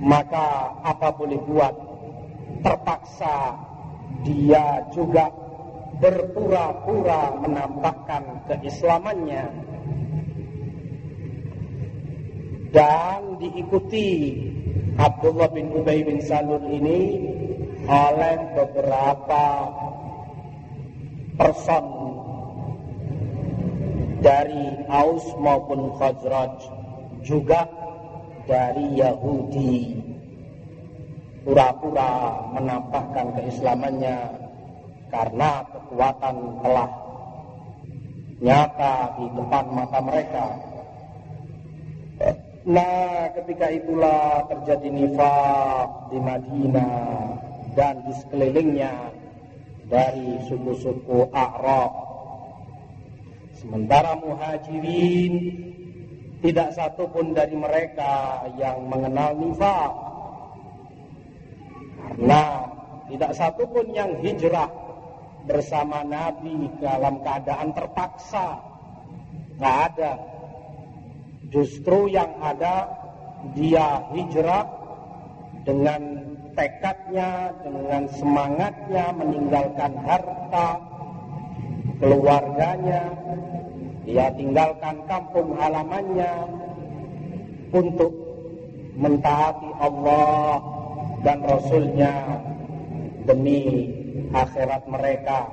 Maka 0.00 0.80
apa 0.80 1.12
boleh 1.12 1.40
buat? 1.44 1.74
Terpaksa 2.64 3.56
dia 4.24 4.88
juga 4.92 5.28
berpura-pura 6.00 7.36
menampakkan 7.44 8.48
keislamannya. 8.48 9.44
Dan 12.70 13.36
diikuti 13.42 14.08
Abdullah 14.96 15.50
bin 15.52 15.74
Ubay 15.74 16.06
bin 16.06 16.22
Salul 16.22 16.64
ini 16.70 17.00
oleh 17.90 18.36
beberapa 18.54 19.44
person 21.40 21.84
dari 24.20 24.84
Aus 24.92 25.24
maupun 25.40 25.96
Khazraj 25.96 26.68
juga 27.24 27.64
dari 28.44 29.00
Yahudi 29.00 29.96
pura-pura 31.40 32.44
menampakkan 32.52 33.32
keislamannya 33.40 34.36
karena 35.08 35.64
kekuatan 35.72 36.36
telah 36.60 36.90
nyata 38.44 38.94
di 39.16 39.24
depan 39.36 39.64
mata 39.72 39.98
mereka. 40.04 40.46
Nah, 42.68 43.32
ketika 43.32 43.72
itulah 43.72 44.44
terjadi 44.52 44.88
nifak 44.92 45.88
di 46.12 46.18
Madinah 46.20 47.08
dan 47.72 48.04
di 48.04 48.12
sekelilingnya 48.20 48.92
dari 49.90 50.38
suku-suku 50.46 51.28
Arab. 51.34 51.90
Sementara 53.58 54.16
muhajirin 54.16 55.34
tidak 56.40 56.72
satu 56.72 57.10
pun 57.10 57.36
dari 57.36 57.52
mereka 57.52 58.46
yang 58.56 58.88
mengenal 58.88 59.36
nifak. 59.36 59.92
Karena 62.00 62.42
tidak 63.12 63.32
satu 63.36 63.68
pun 63.68 63.86
yang 63.92 64.16
hijrah 64.24 64.70
bersama 65.44 66.06
Nabi 66.06 66.70
dalam 66.80 67.20
keadaan 67.20 67.74
terpaksa. 67.76 68.62
Nggak 69.60 69.76
ada. 69.92 70.12
Justru 71.50 72.08
yang 72.08 72.30
ada 72.40 72.88
dia 73.52 74.06
hijrah 74.14 74.64
dengan 75.66 76.29
tekadnya, 76.60 77.56
dengan 77.64 78.04
semangatnya 78.12 79.16
meninggalkan 79.16 79.96
harta, 80.04 80.68
keluarganya, 81.96 83.16
dia 84.04 84.28
tinggalkan 84.36 85.00
kampung 85.08 85.56
halamannya 85.56 86.32
untuk 87.72 88.12
mentaati 89.00 89.70
Allah 89.80 90.60
dan 91.24 91.38
Rasulnya 91.48 92.44
demi 93.24 93.88
akhirat 94.36 94.84
mereka 94.84 95.48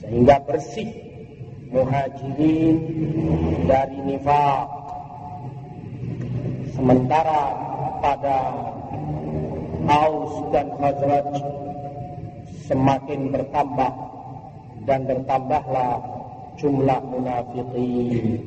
sehingga 0.00 0.40
bersih 0.48 0.88
muhajirin 1.68 2.76
dari 3.68 3.98
nifak 4.08 4.68
sementara 6.72 7.42
pada 8.00 8.38
Aus 9.88 10.52
dan 10.52 10.68
Khazraj 10.76 11.32
semakin 12.68 13.32
bertambah 13.32 13.92
dan 14.84 15.00
bertambahlah 15.08 16.04
jumlah 16.60 17.00
munafikin. 17.08 18.44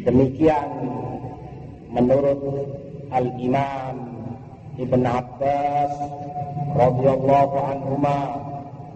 Demikian 0.00 0.70
menurut 1.92 2.40
Al-Imam 3.12 3.96
Ibn 4.80 5.02
Abbas 5.04 5.92
radhiyallahu 6.76 7.56
anhuma 7.60 8.18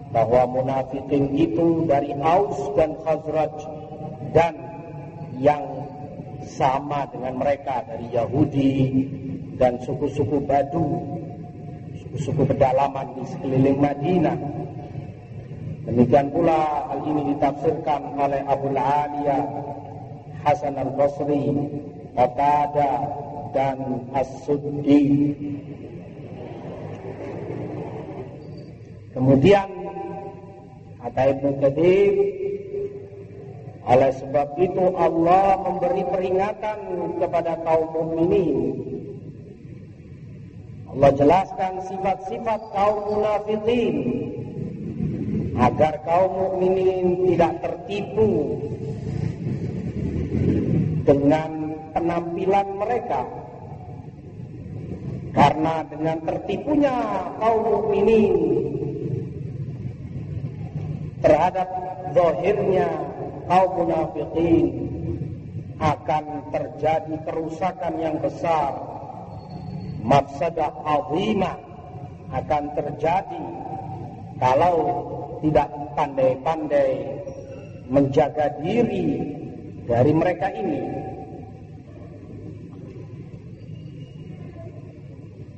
bahwa 0.09 0.49
munafikin 0.49 1.33
itu 1.37 1.85
dari 1.85 2.17
Aus 2.25 2.57
dan 2.73 2.97
Khazraj 3.05 3.55
dan 4.33 4.53
yang 5.37 5.63
sama 6.45 7.05
dengan 7.13 7.37
mereka 7.37 7.85
dari 7.85 8.11
Yahudi 8.11 8.73
dan 9.61 9.77
suku-suku 9.85 10.41
Badu, 10.49 10.81
suku-suku 12.01 12.49
pedalaman 12.49 13.13
di 13.13 13.23
sekeliling 13.29 13.77
Madinah. 13.77 14.39
Demikian 15.85 16.33
pula 16.33 16.89
hal 16.89 17.05
ini 17.05 17.37
ditafsirkan 17.37 18.17
oleh 18.17 18.41
Abu 18.49 18.73
Aliyah 18.73 19.45
Hasan 20.41 20.81
al-Basri, 20.81 21.53
Qatada 22.17 23.05
dan 23.53 24.09
As-Suddi 24.17 25.05
Kemudian 29.11 29.67
kata 31.03 31.21
Ibnu 31.35 31.49
Katsir 31.59 32.13
oleh 33.81 34.11
sebab 34.13 34.47
itu 34.55 34.83
Allah 34.95 35.59
memberi 35.67 36.05
peringatan 36.07 36.79
kepada 37.19 37.59
kaum 37.65 37.91
mukminin. 37.91 38.90
Allah 40.91 41.15
jelaskan 41.15 41.73
sifat-sifat 41.87 42.61
kaum 42.75 43.15
munafikin 43.15 43.95
agar 45.55 46.03
kaum 46.03 46.31
mukminin 46.35 47.31
tidak 47.31 47.63
tertipu 47.63 48.59
dengan 51.07 51.79
penampilan 51.95 52.67
mereka. 52.75 53.23
Karena 55.31 55.87
dengan 55.87 56.17
tertipunya 56.27 56.95
kaum 57.39 57.61
mukminin 57.71 58.35
terhadap 61.23 61.71
zahirnya 62.11 62.89
kaum 63.47 63.71
munafikin 63.79 64.65
akan 65.79 66.51
terjadi 66.51 67.15
kerusakan 67.23 67.95
yang 67.95 68.19
besar 68.19 68.90
mafsadah 70.01 70.73
azimah 70.85 71.57
akan 72.31 72.63
terjadi 72.73 73.45
kalau 74.41 74.75
tidak 75.45 75.69
pandai-pandai 75.93 77.21
menjaga 77.91 78.57
diri 78.61 79.35
dari 79.85 80.11
mereka 80.15 80.47
ini. 80.53 80.81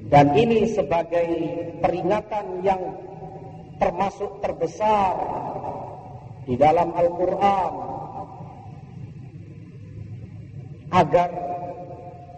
Dan 0.09 0.29
ini 0.37 0.69
sebagai 0.69 1.29
peringatan 1.81 2.61
yang 2.61 2.81
termasuk 3.81 4.29
terbesar 4.45 5.17
di 6.45 6.53
dalam 6.53 6.93
Al-Quran. 6.93 7.73
Agar 10.93 11.29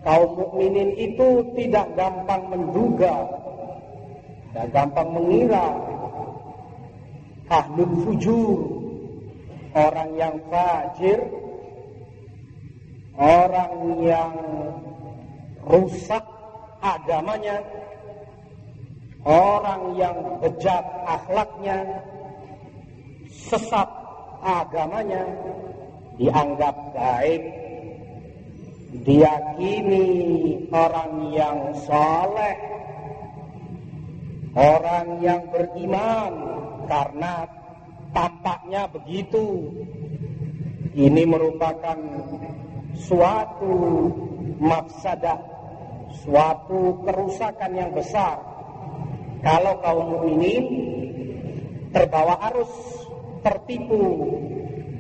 kaum 0.06 0.38
mukminin 0.38 0.94
itu 0.94 1.42
tidak 1.58 1.90
gampang 1.98 2.46
menduga 2.54 3.26
dan 4.54 4.70
gampang 4.70 5.10
mengira. 5.10 5.68
Ahlul 7.46 7.94
fujur 8.02 8.58
orang 9.78 10.18
yang 10.18 10.36
fajir 10.50 11.20
orang 13.18 14.02
yang 14.02 14.34
rusak 15.66 16.26
agamanya 16.82 17.62
orang 19.26 19.98
yang 19.98 20.18
bejat 20.40 20.86
akhlaknya, 21.10 21.82
sesat 23.50 23.90
agamanya, 24.46 25.26
dianggap 26.22 26.94
baik, 26.94 27.42
diyakini 29.04 30.08
orang 30.72 31.14
yang 31.36 31.60
soleh, 31.84 32.58
orang 34.56 35.20
yang 35.20 35.44
beriman, 35.52 36.32
karena 36.88 37.50
tampaknya 38.16 38.88
begitu. 38.88 39.74
Ini 40.96 41.28
merupakan 41.28 42.00
suatu 42.96 43.76
mafsadah, 44.64 45.44
suatu 46.24 47.04
kerusakan 47.04 47.72
yang 47.76 47.92
besar 47.92 48.40
kalau 49.44 49.76
kaum 49.84 50.08
mukminin 50.16 50.66
terbawa 51.92 52.40
arus 52.52 52.72
tertipu 53.44 54.32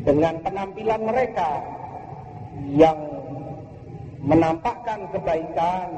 dengan 0.03 0.37
penampilan 0.43 1.01
mereka 1.01 1.63
yang 2.75 3.14
menampakkan 4.25 5.07
kebaikan 5.13 5.89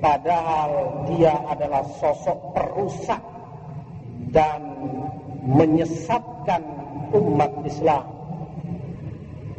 padahal 0.00 1.04
dia 1.12 1.36
adalah 1.52 1.84
sosok 2.00 2.56
perusak 2.56 3.22
dan 4.32 4.60
menyesatkan 5.44 6.60
umat 7.12 7.52
Islam 7.64 8.18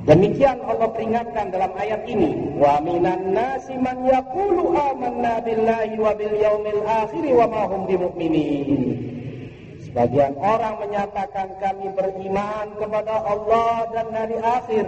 Demikian 0.09 0.63
Allah 0.65 0.89
peringatkan 0.89 1.53
dalam 1.53 1.69
ayat 1.77 2.01
ini. 2.09 2.57
Wa 2.57 2.81
minan 2.81 3.29
nasi 3.29 3.77
man 3.77 4.01
yaqulu 4.09 4.73
amanna 4.73 5.37
billahi 5.43 6.01
wa 6.01 6.17
bil 6.17 6.33
yaumil 6.33 6.81
akhir 6.81 7.23
wa 7.29 7.45
ma 7.45 7.69
hum 7.69 7.85
bimumin. 7.85 8.69
Sebagian 9.85 10.33
orang 10.41 10.81
menyatakan 10.81 11.61
kami 11.61 11.93
beriman 11.93 12.73
kepada 12.81 13.21
Allah 13.21 13.85
dan 13.93 14.07
hari 14.09 14.37
akhir. 14.41 14.85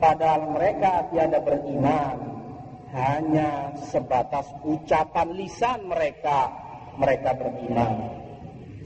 Padahal 0.00 0.56
mereka 0.56 1.04
tiada 1.12 1.38
beriman. 1.44 2.16
Hanya 2.90 3.76
sebatas 3.92 4.48
ucapan 4.66 5.28
lisan 5.36 5.86
mereka. 5.86 6.50
Mereka 6.96 7.30
beriman. 7.36 7.96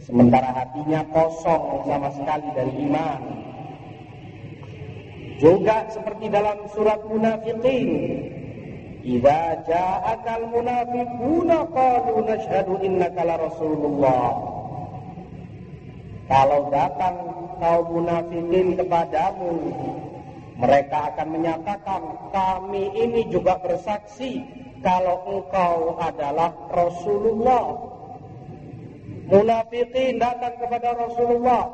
Sementara 0.05 0.53
hatinya 0.53 1.01
kosong 1.09 1.89
sama 1.89 2.13
sekali 2.13 2.49
dari 2.53 2.75
iman. 2.85 3.21
Juga 5.41 5.89
seperti 5.89 6.29
dalam 6.29 6.69
surat 6.75 7.01
munafiqin. 7.09 7.91
Idza 9.05 9.65
ja'akal 9.65 10.53
munafiquna 10.53 11.65
qalu 11.73 12.15
nashhadu 12.29 12.75
innaka 12.85 13.23
la 13.25 13.37
rasulullah. 13.41 14.55
kalau 16.25 16.73
datang 16.73 17.17
kaum 17.61 17.85
munafikin 17.93 18.81
kepadamu 18.81 19.53
mereka 20.55 21.15
akan 21.15 21.29
menyatakan 21.35 22.03
kami 22.31 22.95
ini 22.95 23.27
juga 23.31 23.59
bersaksi 23.59 24.43
kalau 24.85 25.25
engkau 25.27 25.99
adalah 25.99 26.55
Rasulullah 26.71 27.75
munafikin 29.27 30.23
datang 30.23 30.55
kepada 30.61 30.95
Rasulullah 30.95 31.65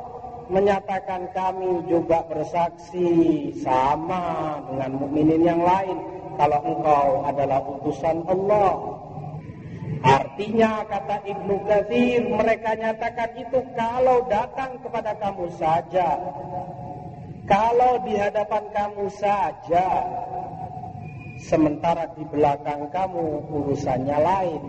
menyatakan 0.50 1.30
kami 1.30 1.86
juga 1.86 2.24
bersaksi 2.26 3.08
sama 3.60 4.58
dengan 4.66 4.90
mukminin 4.98 5.42
yang 5.44 5.62
lain 5.62 5.98
kalau 6.40 6.58
engkau 6.64 7.06
adalah 7.28 7.60
utusan 7.78 8.24
Allah 8.26 9.00
Artinya 10.00 10.80
kata 10.88 11.28
Ibnu 11.28 11.68
Katsir 11.68 12.24
mereka 12.24 12.72
nyatakan 12.72 13.36
itu 13.36 13.60
kalau 13.76 14.24
datang 14.32 14.80
kepada 14.80 15.12
kamu 15.20 15.52
saja. 15.60 16.16
Kalau 17.50 17.98
di 18.06 18.14
hadapan 18.14 18.64
kamu 18.70 19.10
saja. 19.10 20.06
Sementara 21.42 22.06
di 22.14 22.22
belakang 22.30 22.86
kamu 22.94 23.50
urusannya 23.50 24.18
lain. 24.22 24.62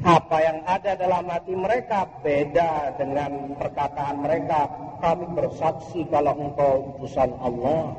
Apa 0.00 0.36
yang 0.40 0.58
ada 0.64 0.96
dalam 0.96 1.28
hati 1.28 1.52
mereka 1.52 2.08
beda 2.24 2.96
dengan 2.96 3.60
perkataan 3.60 4.24
mereka. 4.24 4.72
Kami 5.04 5.36
bersaksi 5.36 6.08
kalau 6.08 6.32
engkau 6.32 6.96
utusan 6.96 7.36
Allah. 7.44 7.92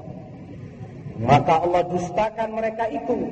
Maka 1.21 1.69
Allah 1.69 1.85
dustakan 1.85 2.49
mereka 2.57 2.89
itu. 2.89 3.29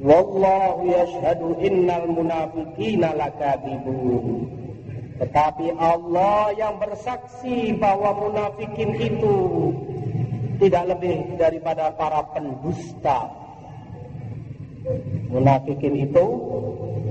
Wallahu 0.00 0.80
yashhadu 0.88 1.60
innal 1.60 2.08
munafiqina 2.08 3.12
lakadzibun. 3.12 4.65
Tetapi 5.16 5.72
Allah 5.80 6.52
yang 6.52 6.76
bersaksi 6.76 7.72
bahwa 7.80 8.12
munafikin 8.20 8.92
itu 9.00 9.36
tidak 10.60 10.96
lebih 10.96 11.40
daripada 11.40 11.92
para 11.96 12.20
pendusta. 12.36 13.32
Munafikin 15.32 15.94
itu 16.04 16.26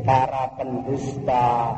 para 0.06 0.54
pendusta. 0.54 1.74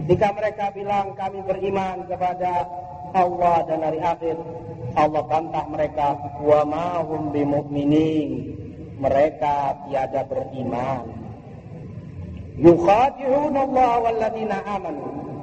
Ketika 0.00 0.28
mereka 0.32 0.64
bilang 0.72 1.12
kami 1.12 1.44
beriman 1.44 2.08
kepada 2.08 2.66
Allah 3.14 3.62
dan 3.68 3.84
hari 3.84 4.00
akhir, 4.02 4.36
Allah 4.94 5.22
bantah 5.26 5.64
mereka 5.70 6.18
wa 6.40 6.62
ma 6.66 6.88
hum 7.02 7.34
mereka 8.94 9.74
tiada 9.90 10.22
beriman 10.30 11.02
yukhadi'un 12.54 13.54
Allah 13.58 13.90
walladzina 14.06 14.62
amanu 14.62 15.33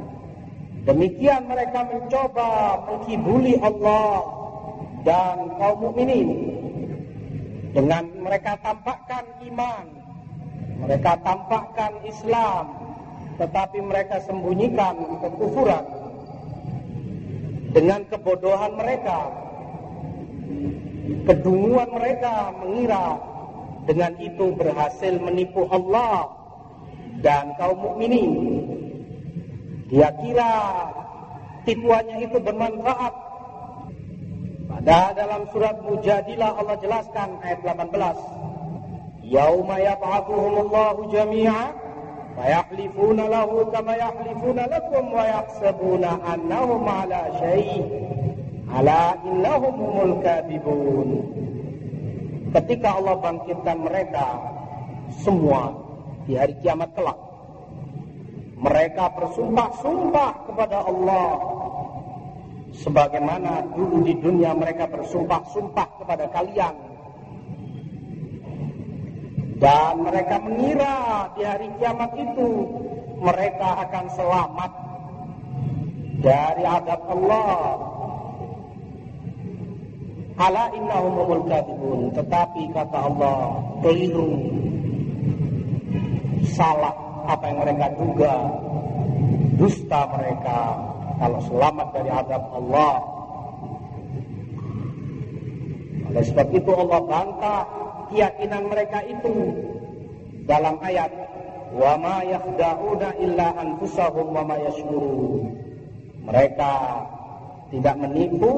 demikian 0.85 1.45
mereka 1.45 1.85
mencoba 1.85 2.81
menghibuli 2.89 3.57
Allah 3.61 4.21
dan 5.01 5.57
kaum 5.57 5.77
mukminin 5.89 6.29
dengan 7.71 8.09
mereka 8.21 8.57
tampakkan 8.61 9.25
iman 9.47 9.85
mereka 10.81 11.17
tampakkan 11.21 11.91
Islam 12.05 12.65
tetapi 13.41 13.79
mereka 13.81 14.21
sembunyikan 14.25 15.21
kekufuran 15.25 16.01
dengan 17.71 18.03
kebodohan 18.11 18.75
mereka, 18.75 19.31
kedunguan 21.23 21.89
mereka 21.95 22.51
mengira 22.59 23.15
dengan 23.87 24.11
itu 24.19 24.51
berhasil 24.59 25.15
menipu 25.17 25.65
Allah 25.71 26.35
dan 27.23 27.55
kaum 27.55 27.79
mukminin. 27.79 28.60
Dia 29.91 30.07
kira 30.23 30.51
tipuannya 31.67 32.23
itu 32.23 32.39
bermanfaat. 32.39 33.13
Padahal 34.71 35.11
dalam 35.19 35.41
surat 35.51 35.83
Mujadilah 35.83 36.55
Allah 36.55 36.79
jelaskan 36.79 37.43
ayat 37.43 37.59
18. 37.59 39.27
Yauma 39.27 39.75
yab'athuhumullahu 39.83 41.11
jami'a 41.11 41.75
wa 42.39 42.45
yahlifuna 42.47 43.27
lahu 43.27 43.67
kama 43.67 43.99
yahlifuna 43.99 44.63
lakum 44.71 45.11
wa 45.11 45.27
yahsabuna 45.27 46.23
annahum 46.23 46.87
ala 46.87 47.27
syai' 47.43 47.83
ala 48.71 49.19
innahum 49.27 49.75
humul 49.75 50.23
kadibun. 50.23 51.09
Ketika 52.55 52.95
Allah 52.95 53.19
bangkitkan 53.19 53.75
mereka 53.75 54.39
semua 55.19 55.75
di 56.23 56.39
hari 56.39 56.55
kiamat 56.63 56.95
kelak 56.95 57.30
mereka 58.61 59.09
bersumpah-sumpah 59.17 60.31
kepada 60.45 60.85
Allah 60.85 61.29
sebagaimana 62.77 63.65
dulu 63.73 64.05
di 64.05 64.13
dunia 64.21 64.53
mereka 64.53 64.85
bersumpah-sumpah 64.85 65.87
kepada 65.97 66.29
kalian 66.29 66.75
dan 69.57 69.93
mereka 70.01 70.41
mengira 70.41 71.29
di 71.37 71.41
hari 71.45 71.69
kiamat 71.81 72.11
itu 72.17 72.49
mereka 73.21 73.85
akan 73.85 74.05
selamat 74.17 74.71
dari 76.21 76.63
adab 76.65 77.01
Allah. 77.05 77.61
Ala 80.41 80.73
innahum 80.73 81.13
humul. 81.13 82.09
Tetapi 82.17 82.73
kata 82.73 82.97
Allah, 82.97 83.61
keliru. 83.85 84.33
Salah 86.57 87.10
apa 87.31 87.43
yang 87.47 87.59
mereka 87.63 87.87
duga. 87.95 88.33
Dusta 89.55 90.01
mereka 90.17 90.59
kalau 91.21 91.39
selamat 91.47 91.87
dari 91.95 92.09
adab 92.09 92.43
Allah. 92.51 92.95
Oleh 96.11 96.23
sebab 96.27 96.47
itu 96.51 96.71
Allah 96.75 97.01
bantah 97.07 97.61
keyakinan 98.11 98.67
mereka 98.67 98.99
itu 99.07 99.35
dalam 100.43 100.75
ayat 100.83 101.13
wa 101.71 101.95
ma 101.95 102.19
illa 103.15 103.47
anfusahum 103.55 104.27
wa 104.35 104.43
ma. 104.43 104.57
Mereka 106.21 106.73
tidak 107.71 107.95
menipu 107.97 108.53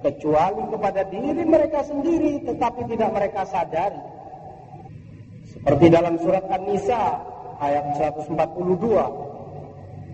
kecuali 0.00 0.62
kepada 0.72 1.02
diri 1.12 1.44
mereka 1.44 1.84
sendiri 1.84 2.40
tetapi 2.46 2.80
tidak 2.88 3.10
mereka 3.12 3.44
sadari. 3.44 4.00
Seperti 5.52 5.84
dalam 5.92 6.16
surat 6.18 6.48
An-Nisa 6.48 7.31
ayat 7.62 7.94
142. 8.18 8.34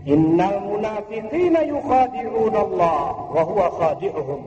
Innal 0.09 0.61
munafiqina 0.65 1.65
yukhadi'una 1.69 2.59
Allah 2.65 3.01
wa 3.33 3.43
huwa 3.45 3.67
khadi'uhum. 3.77 4.41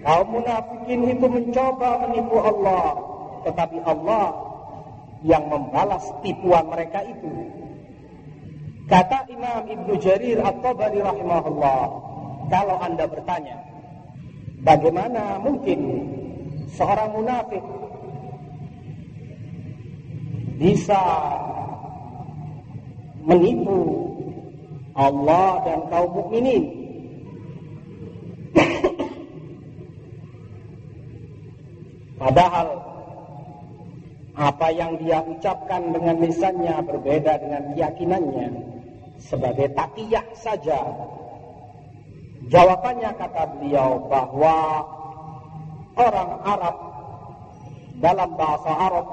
Kaum 0.00 0.26
munafikin 0.32 1.00
itu 1.12 1.26
mencoba 1.28 2.08
menipu 2.08 2.36
Allah 2.40 3.10
tetapi 3.44 3.78
Allah 3.84 4.32
yang 5.24 5.48
membalas 5.48 6.04
tipuan 6.24 6.68
mereka 6.68 7.04
itu. 7.04 7.28
Kata 8.88 9.28
Imam 9.30 9.68
Ibnu 9.70 9.94
Jarir 10.02 10.42
At-Tabari 10.42 10.98
rahimahullah, 10.98 11.82
kalau 12.50 12.76
Anda 12.82 13.06
bertanya, 13.06 13.62
bagaimana 14.66 15.38
mungkin 15.38 15.78
seorang 16.74 17.14
munafik 17.14 17.62
bisa 20.58 21.00
menipu 23.24 23.80
Allah 24.96 25.62
dan 25.64 25.80
kaum 25.88 26.10
mukminin? 26.12 26.64
Padahal 32.20 32.68
apa 34.36 34.68
yang 34.72 35.00
dia 35.00 35.24
ucapkan 35.24 35.92
dengan 35.92 36.20
lisannya 36.20 36.80
berbeda 36.84 37.32
dengan 37.40 37.72
keyakinannya 37.72 38.48
sebagai 39.20 39.72
takiyah 39.76 40.24
saja. 40.36 40.80
Jawabannya 42.48 43.10
kata 43.20 43.42
beliau 43.56 44.04
bahwa 44.08 44.84
orang 45.96 46.30
Arab 46.44 46.76
dalam 48.00 48.30
bahasa 48.36 48.72
Arab 48.72 49.06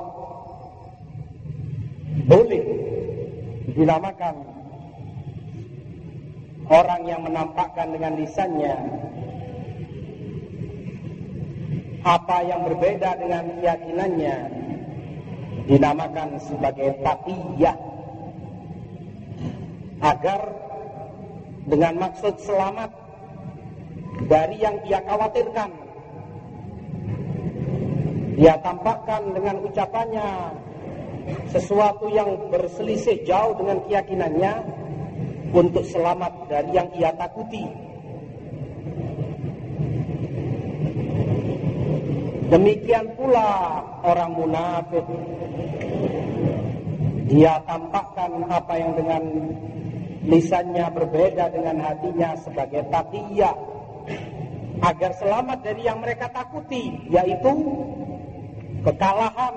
boleh 2.27 2.65
dinamakan 3.67 4.35
orang 6.71 7.01
yang 7.03 7.21
menampakkan 7.23 7.91
dengan 7.91 8.15
lisannya 8.15 8.75
apa 12.07 12.37
yang 12.47 12.63
berbeda 12.63 13.19
dengan 13.19 13.43
keyakinannya. 13.59 14.37
Dinamakan 15.67 16.39
sebagai 16.39 16.95
tatiyah 17.03 17.75
agar 19.99 20.41
dengan 21.67 21.93
maksud 21.99 22.39
selamat 22.39 22.87
dari 24.31 24.63
yang 24.63 24.79
dia 24.87 25.03
khawatirkan. 25.03 25.71
Dia 28.39 28.55
tampakkan 28.63 29.35
dengan 29.35 29.59
ucapannya 29.67 30.29
sesuatu 31.51 32.07
yang 32.11 32.51
berselisih 32.51 33.23
jauh 33.23 33.55
dengan 33.57 33.83
keyakinannya 33.87 34.53
untuk 35.51 35.83
selamat 35.87 36.51
dari 36.51 36.71
yang 36.75 36.89
ia 36.95 37.11
takuti. 37.15 37.87
Demikian 42.47 43.11
pula 43.19 43.83
orang 44.07 44.31
munafik. 44.31 45.05
Dia 47.27 47.59
tampakkan 47.67 48.47
apa 48.47 48.73
yang 48.79 48.95
dengan 48.95 49.23
lisannya 50.23 50.87
berbeda 50.95 51.51
dengan 51.51 51.75
hatinya 51.83 52.39
sebagai 52.39 52.87
takiyah 52.87 53.55
agar 54.79 55.11
selamat 55.19 55.59
dari 55.59 55.87
yang 55.87 55.99
mereka 55.99 56.31
takuti 56.31 57.07
yaitu 57.11 57.51
kekalahan 58.87 59.55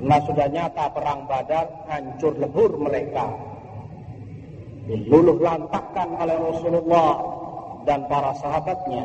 karena 0.00 0.16
sudah 0.24 0.48
nyata 0.48 0.96
perang 0.96 1.28
badar 1.28 1.84
hancur 1.84 2.32
lebur 2.40 2.72
mereka. 2.80 3.36
Diluluh 4.88 5.36
lantakkan 5.36 6.16
oleh 6.16 6.40
Rasulullah 6.40 7.20
dan 7.84 8.08
para 8.08 8.32
sahabatnya. 8.40 9.04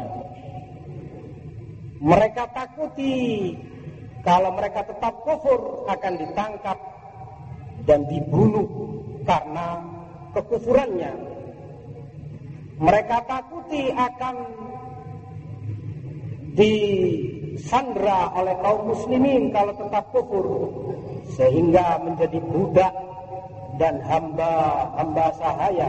Mereka 2.00 2.48
takuti 2.56 3.12
kalau 4.24 4.56
mereka 4.56 4.88
tetap 4.88 5.20
kufur 5.28 5.84
akan 5.92 6.14
ditangkap 6.16 6.80
dan 7.84 8.08
dibunuh 8.08 8.64
karena 9.28 9.84
kekufurannya. 10.32 11.12
Mereka 12.80 13.18
takuti 13.28 13.92
akan 13.92 14.36
disandra 17.56 18.36
oleh 18.36 18.52
kaum 18.60 18.92
muslimin 18.92 19.56
kalau 19.56 19.72
tetap 19.80 20.12
kufur 20.12 20.46
sehingga 21.40 22.04
menjadi 22.04 22.44
budak 22.44 22.92
dan 23.80 24.04
hamba-hamba 24.04 25.26
sahaya. 25.40 25.88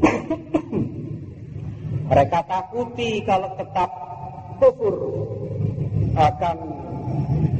Mereka 2.08 2.40
takuti 2.48 3.20
kalau 3.28 3.52
tetap 3.60 3.90
kufur 4.56 4.96
akan 6.16 6.56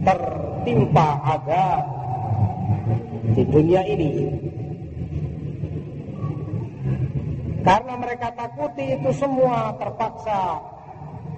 tertimpa 0.00 1.08
azab 1.36 1.84
di 3.36 3.42
dunia 3.44 3.84
ini 3.84 4.12
Karena 7.66 7.98
mereka 7.98 8.30
takuti 8.38 8.94
itu 8.94 9.10
semua 9.18 9.74
terpaksa 9.74 10.62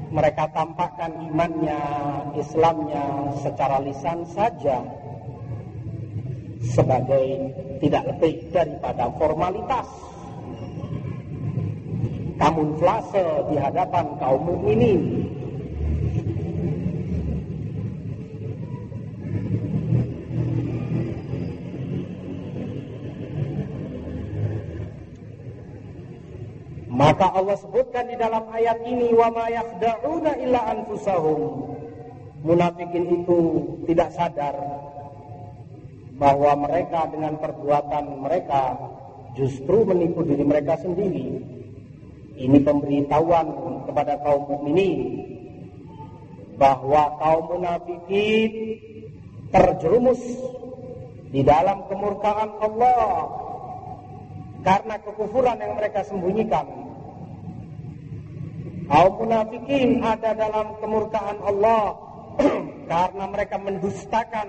mereka 0.08 0.48
tampakkan 0.56 1.12
imannya, 1.20 1.80
Islamnya 2.40 3.36
secara 3.44 3.80
lisan 3.84 4.24
saja 4.32 4.80
sebagai 6.64 7.24
tidak 7.78 8.04
lebih 8.16 8.48
daripada 8.50 9.12
formalitas. 9.20 9.88
Kamuflase 12.38 13.50
di 13.50 13.56
hadapan 13.58 14.14
kaum 14.22 14.42
mukminin. 14.46 15.27
Maka 26.98 27.30
Allah 27.30 27.54
sebutkan 27.54 28.11
di 28.11 28.18
dalam 28.18 28.50
ayat 28.50 28.82
ini 28.82 29.14
wa 29.14 29.30
ma 29.30 29.46
yakhda'una 29.46 30.34
illa 30.42 30.66
anfusahum. 30.74 31.70
Munafikin 32.42 33.22
itu 33.22 33.38
tidak 33.87 34.11
sadar 34.18 34.58
bahwa 36.18 36.58
mereka 36.66 37.06
dengan 37.06 37.38
perbuatan 37.38 38.18
mereka 38.18 38.74
justru 39.38 39.87
menipu 39.87 40.26
diri 40.26 40.42
mereka 40.42 40.74
sendiri. 40.82 41.38
Ini 42.34 42.58
pemberitahuan 42.66 43.46
kepada 43.87 44.18
kaum 44.26 44.50
mukminin 44.50 45.22
bahwa 46.58 47.14
kaum 47.22 47.46
munafikin 47.46 48.50
terjerumus 49.54 50.22
di 51.30 51.46
dalam 51.46 51.87
kemurkaan 51.87 52.58
Allah 52.58 53.30
karena 54.66 54.98
kekufuran 54.98 55.62
yang 55.62 55.78
mereka 55.78 56.02
sembunyikan 56.02 56.88
Kaum 58.88 59.20
munafikin 59.20 60.01
ada 60.01 60.33
dalam 60.33 60.81
kemurkaan 60.81 61.37
Allah 61.44 61.92
karena 62.90 63.24
mereka 63.29 63.61
mendustakan 63.61 64.48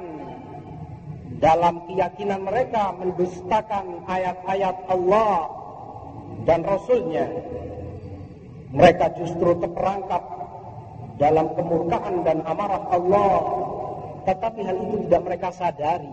dalam 1.43 1.83
keyakinan 1.83 2.47
mereka 2.47 2.95
mendustakan 2.95 3.99
ayat-ayat 4.07 4.77
Allah 4.87 5.51
dan 6.47 6.63
Rasulnya. 6.63 7.27
Mereka 8.71 9.19
justru 9.19 9.59
terperangkap 9.59 10.23
dalam 11.19 11.51
kemurkaan 11.59 12.23
dan 12.23 12.39
amarah 12.47 12.83
Allah. 12.95 13.35
Tetapi 14.23 14.59
hal 14.63 14.77
itu 14.87 14.95
tidak 15.09 15.21
mereka 15.25 15.49
sadari. 15.51 16.11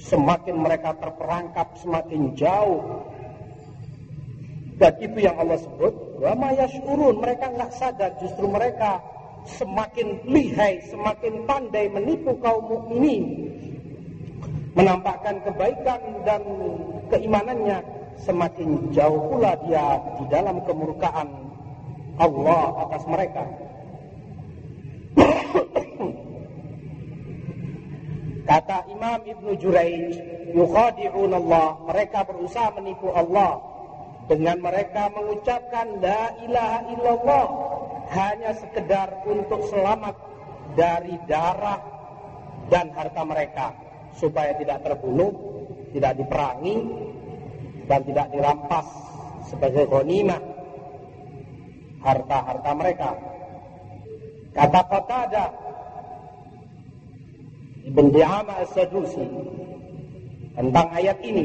Semakin 0.00 0.56
mereka 0.56 0.96
terperangkap, 0.96 1.76
semakin 1.84 2.32
jauh 2.32 2.80
dan 4.76 4.92
itu 5.00 5.18
yang 5.24 5.36
Allah 5.40 5.56
sebut, 5.56 5.94
wa 6.16 6.50
yashurun, 6.52 7.20
mereka 7.20 7.52
nggak 7.52 7.72
sadar 7.76 8.16
justru 8.20 8.48
mereka 8.48 9.04
semakin 9.46 10.24
lihai, 10.26 10.80
semakin 10.88 11.44
pandai 11.46 11.92
menipu 11.92 12.34
kaum 12.40 12.64
mukminin. 12.66 13.52
Menampakkan 14.76 15.40
kebaikan 15.40 16.00
dan 16.28 16.44
keimanannya 17.08 17.80
semakin 18.20 18.92
jauh 18.92 19.32
pula 19.32 19.56
dia 19.64 19.96
di 20.20 20.24
dalam 20.28 20.60
kemurkaan 20.68 21.28
Allah 22.20 22.84
atas 22.84 23.08
mereka. 23.08 23.44
Kata 28.48 28.84
Imam 28.92 29.20
Ibnu 29.24 29.56
Juraij, 29.56 30.12
yukhadi'un 30.52 31.32
Allah, 31.32 31.80
mereka 31.88 32.28
berusaha 32.28 32.76
menipu 32.76 33.08
Allah 33.16 33.75
dengan 34.26 34.58
mereka 34.58 35.10
mengucapkan 35.14 36.02
la 36.02 36.34
ilaha 36.42 36.78
illallah. 36.90 37.46
Hanya 38.06 38.54
sekedar 38.54 39.26
untuk 39.26 39.66
selamat 39.66 40.14
dari 40.78 41.18
darah 41.26 41.82
dan 42.70 42.94
harta 42.94 43.22
mereka. 43.26 43.74
Supaya 44.14 44.54
tidak 44.54 44.86
terbunuh, 44.86 45.34
tidak 45.90 46.14
diperangi 46.18 46.76
dan 47.90 48.00
tidak 48.06 48.26
dirampas 48.30 48.86
sebagai 49.50 49.86
ghanimah 49.90 50.42
harta-harta 52.02 52.70
mereka. 52.74 53.10
Kata 54.54 54.80
ada 55.26 55.46
Ibn 57.86 58.06
Di'ama 58.10 58.54
As-Sadusi 58.64 59.26
tentang 60.56 60.86
ayat 60.96 61.20
ini 61.22 61.44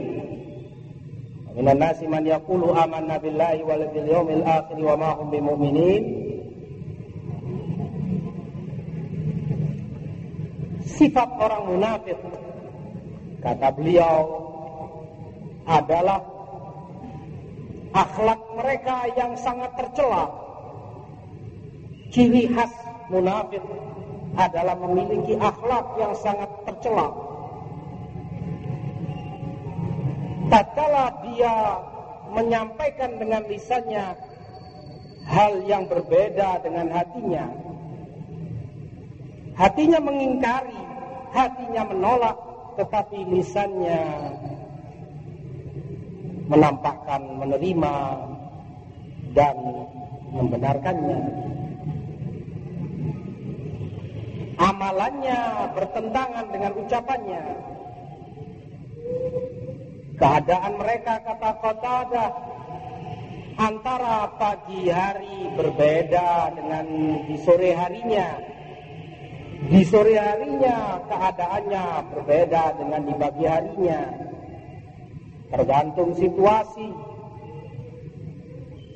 Yaqulu 1.56 2.72
amanna 2.72 3.20
billahi 3.20 3.60
wal 3.68 3.84
bil 3.92 4.08
yawmil 4.08 4.44
akhir 4.48 4.80
wa 4.80 4.96
ma 4.96 5.10
hum 5.20 5.28
bimumin. 5.32 6.04
Sifat 10.88 11.30
orang 11.36 11.64
munafik 11.76 12.20
kata 13.42 13.68
beliau 13.76 14.48
adalah 15.68 16.24
akhlak 17.92 18.40
mereka 18.56 19.12
yang 19.20 19.36
sangat 19.36 19.76
tercela. 19.76 20.32
Ciri 22.16 22.48
khas 22.48 22.72
munafik 23.12 23.64
adalah 24.40 24.76
memiliki 24.80 25.36
akhlak 25.36 26.00
yang 26.00 26.16
sangat 26.16 26.48
tercela 26.64 27.21
tatkala 30.52 31.16
dia 31.24 31.80
menyampaikan 32.36 33.16
dengan 33.16 33.48
lisannya 33.48 34.20
hal 35.24 35.64
yang 35.64 35.88
berbeda 35.88 36.60
dengan 36.60 36.92
hatinya 36.92 37.48
hatinya 39.56 40.00
mengingkari 40.04 40.82
hatinya 41.32 41.84
menolak 41.88 42.38
tetapi 42.76 43.24
lisannya 43.32 44.04
menampakkan 46.52 47.22
menerima 47.40 47.96
dan 49.32 49.56
membenarkannya. 50.36 51.20
Amalannya 54.60 55.40
bertentangan 55.74 56.46
dengan 56.52 56.72
ucapannya 56.76 57.44
Keadaan 60.22 60.78
mereka 60.78 61.18
kata 61.26 61.82
ada 61.82 62.26
antara 63.58 64.30
pagi 64.38 64.86
hari 64.86 65.50
berbeda 65.58 66.54
dengan 66.54 66.86
di 67.26 67.42
sore 67.42 67.74
harinya 67.74 68.38
Di 69.66 69.82
sore 69.82 70.22
harinya 70.22 71.02
keadaannya 71.10 71.86
berbeda 72.14 72.64
dengan 72.78 73.02
di 73.02 73.14
pagi 73.18 73.46
harinya. 73.50 74.02
Tergantung 75.50 76.14
situasi. 76.14 76.90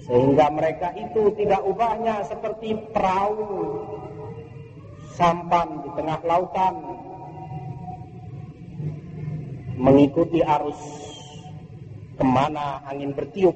Sehingga 0.05 0.53
mereka 0.53 0.93
itu 0.93 1.33
tidak 1.37 1.65
ubahnya 1.65 2.21
seperti 2.29 2.77
perahu 2.93 3.81
sampan 5.17 5.85
di 5.85 5.89
tengah 5.97 6.21
lautan 6.21 6.75
mengikuti 9.75 10.39
arus 10.39 11.14
ke 12.15 12.23
mana 12.23 12.81
angin 12.87 13.11
bertiup. 13.11 13.55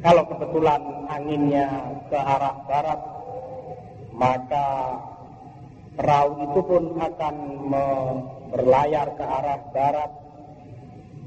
Kalau 0.00 0.24
kebetulan 0.32 0.80
anginnya 1.12 1.68
ke 2.08 2.16
arah 2.16 2.56
barat, 2.64 3.00
maka 4.16 4.68
perahu 5.92 6.30
itu 6.48 6.60
pun 6.64 6.84
akan 6.96 7.36
berlayar 8.48 9.12
ke 9.12 9.24
arah 9.24 9.60
barat. 9.76 10.10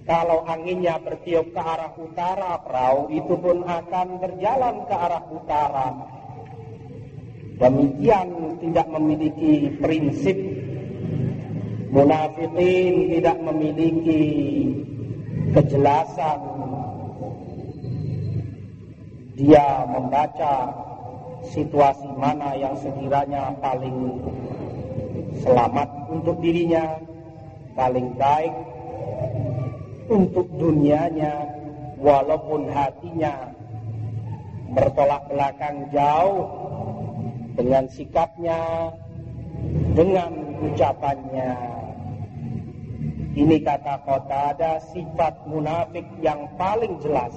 Kalau 0.03 0.43
anginnya 0.49 0.97
bertiup 0.99 1.53
ke 1.53 1.61
arah 1.61 1.93
utara, 1.95 2.59
perahu 2.65 3.13
itu 3.13 3.33
pun 3.37 3.61
akan 3.61 4.07
berjalan 4.19 4.75
ke 4.89 4.95
arah 4.97 5.23
utara. 5.29 5.87
Demikian 7.53 8.57
tidak 8.57 8.87
memiliki 8.89 9.77
prinsip 9.77 10.35
Munafikin 11.93 13.13
tidak 13.13 13.37
memiliki 13.37 14.21
kejelasan 15.53 16.39
Dia 19.33 19.85
membaca 19.89 20.69
situasi 21.49 22.05
mana 22.17 22.53
yang 22.53 22.77
sekiranya 22.77 23.49
paling 23.57 24.21
selamat 25.41 25.89
untuk 26.13 26.37
dirinya, 26.37 27.01
paling 27.73 28.13
baik 28.13 28.53
untuk 30.05 30.45
dunianya, 30.61 31.49
walaupun 31.97 32.69
hatinya 32.69 33.49
bertolak 34.77 35.25
belakang 35.33 35.89
jauh 35.89 36.45
dengan 37.57 37.89
sikapnya, 37.89 38.93
dengan 39.97 40.29
ucapannya. 40.61 41.72
Ini 43.33 43.65
kata 43.65 44.05
kota 44.05 44.53
ada 44.53 44.77
sifat 44.93 45.49
munafik 45.49 46.05
yang 46.21 46.53
paling 46.53 47.01
jelas 47.01 47.33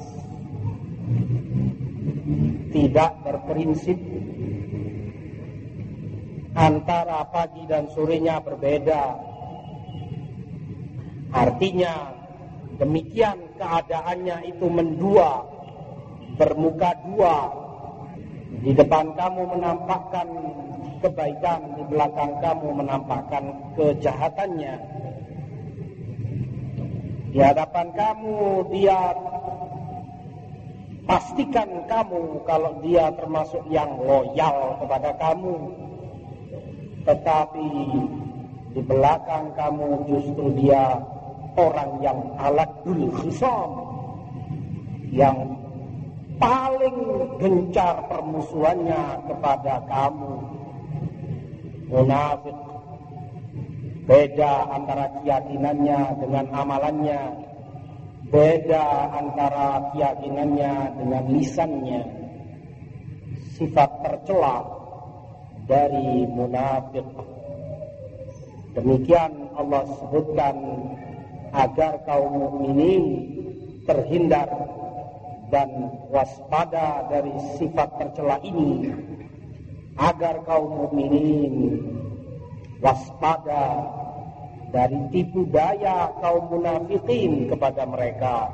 tidak 2.69 3.17
berprinsip 3.25 3.97
antara 6.53 7.25
pagi 7.33 7.65
dan 7.65 7.89
sorenya 7.97 8.45
berbeda. 8.45 9.17
Artinya 11.33 12.13
demikian 12.77 13.57
keadaannya 13.57 14.53
itu 14.53 14.69
mendua, 14.69 15.49
bermuka 16.37 16.93
dua. 17.09 17.37
Di 18.61 18.73
depan 18.73 19.17
kamu 19.17 19.43
menampakkan 19.57 20.29
kebaikan, 21.01 21.61
di 21.77 21.83
belakang 21.89 22.41
kamu 22.41 22.69
menampakkan 22.85 23.45
kejahatannya. 23.77 24.75
Di 27.37 27.45
hadapan 27.45 27.93
kamu 27.93 28.65
dia 28.73 29.13
Pastikan 31.05 31.87
kamu 31.87 32.49
kalau 32.49 32.81
dia 32.83 33.13
termasuk 33.13 33.61
yang 33.71 33.95
loyal 34.01 34.81
kepada 34.81 35.13
kamu. 35.21 35.55
Tetapi 37.07 37.69
di 38.75 38.81
belakang 38.83 39.55
kamu 39.55 40.03
justru 40.11 40.51
dia 40.59 40.99
orang 41.55 42.03
yang 42.03 42.19
alat 42.41 42.73
khisam. 43.23 43.71
Yang 45.13 45.61
paling 46.43 46.99
gencar 47.39 48.03
permusuhannya 48.11 49.31
kepada 49.31 49.85
kamu. 49.87 50.33
Munafik. 51.87 52.76
Beda 54.07 54.71
antara 54.71 55.11
keyakinannya 55.19 56.01
dengan 56.23 56.47
amalannya. 56.55 57.23
Beda 58.31 59.11
antara 59.19 59.91
keyakinannya 59.91 60.73
dengan 60.95 61.25
lisannya. 61.35 62.03
Sifat 63.59 63.91
tercela 64.07 64.63
dari 65.67 66.23
munafik 66.31 67.03
demikian 68.79 69.51
Allah 69.59 69.83
sebutkan 69.99 70.55
agar 71.51 72.05
kaum 72.07 72.47
mukminin 72.47 73.05
terhindar 73.89 74.47
dan 75.51 75.99
waspada 76.15 77.11
dari 77.11 77.35
sifat 77.59 77.91
tercela 77.99 78.39
ini. 78.47 78.87
Agar 79.99 80.47
kaum 80.47 80.87
mukminin 80.87 81.83
waspada 82.87 83.83
dari 84.71 84.95
tipu 85.11 85.43
daya 85.51 86.15
kaum 86.23 86.47
munafikin 86.55 87.51
kepada 87.51 87.83
mereka. 87.83 88.47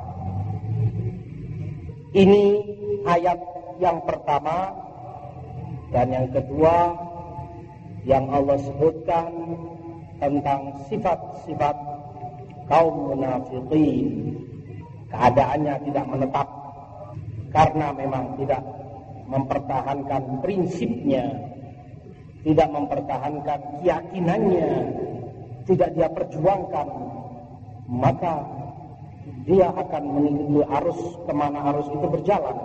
Ini 2.17 2.43
ayat 3.05 3.37
yang 3.77 4.01
pertama 4.01 4.73
dan 5.93 6.09
yang 6.09 6.29
kedua 6.33 6.97
yang 8.09 8.25
Allah 8.33 8.57
sebutkan 8.57 9.29
tentang 10.17 10.81
sifat-sifat 10.89 11.77
kaum 12.65 13.13
munafikin. 13.13 14.33
Keadaannya 15.13 15.77
tidak 15.85 16.05
menetap 16.09 16.49
karena 17.53 17.93
memang 17.93 18.33
tidak 18.41 18.65
mempertahankan 19.29 20.41
prinsipnya, 20.41 21.52
tidak 22.43 22.69
mempertahankan 22.69 23.59
keyakinannya, 23.79 24.67
tidak 25.63 25.89
dia 25.95 26.07
perjuangkan 26.11 26.87
maka 27.87 28.43
dia 29.43 29.67
akan 29.71 30.03
mengikuti 30.07 30.63
arus 30.63 31.01
ke 31.27 31.33
mana 31.35 31.59
arus 31.71 31.87
itu 31.91 32.07
berjalan. 32.07 32.57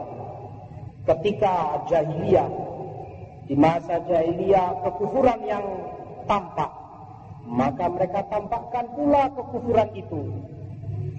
Ketika 1.07 1.87
jahiliyah 1.89 2.51
di 3.49 3.55
masa 3.57 4.05
jahiliyah 4.05 4.85
kekufuran 4.85 5.41
yang 5.49 5.65
tampak 6.29 6.69
maka 7.49 7.89
mereka 7.89 8.21
tampakkan 8.29 8.87
pula 8.93 9.33
kekufuran 9.33 9.89
itu. 9.97 10.21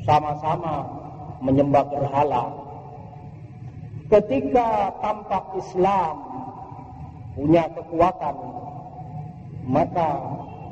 Sama-sama 0.06 0.86
menyembah 1.42 1.90
berhala. 1.90 2.54
Ketika 4.10 4.94
tampak 5.02 5.58
Islam 5.58 6.39
punya 7.38 7.66
kekuatan 7.74 8.36
maka 9.70 10.10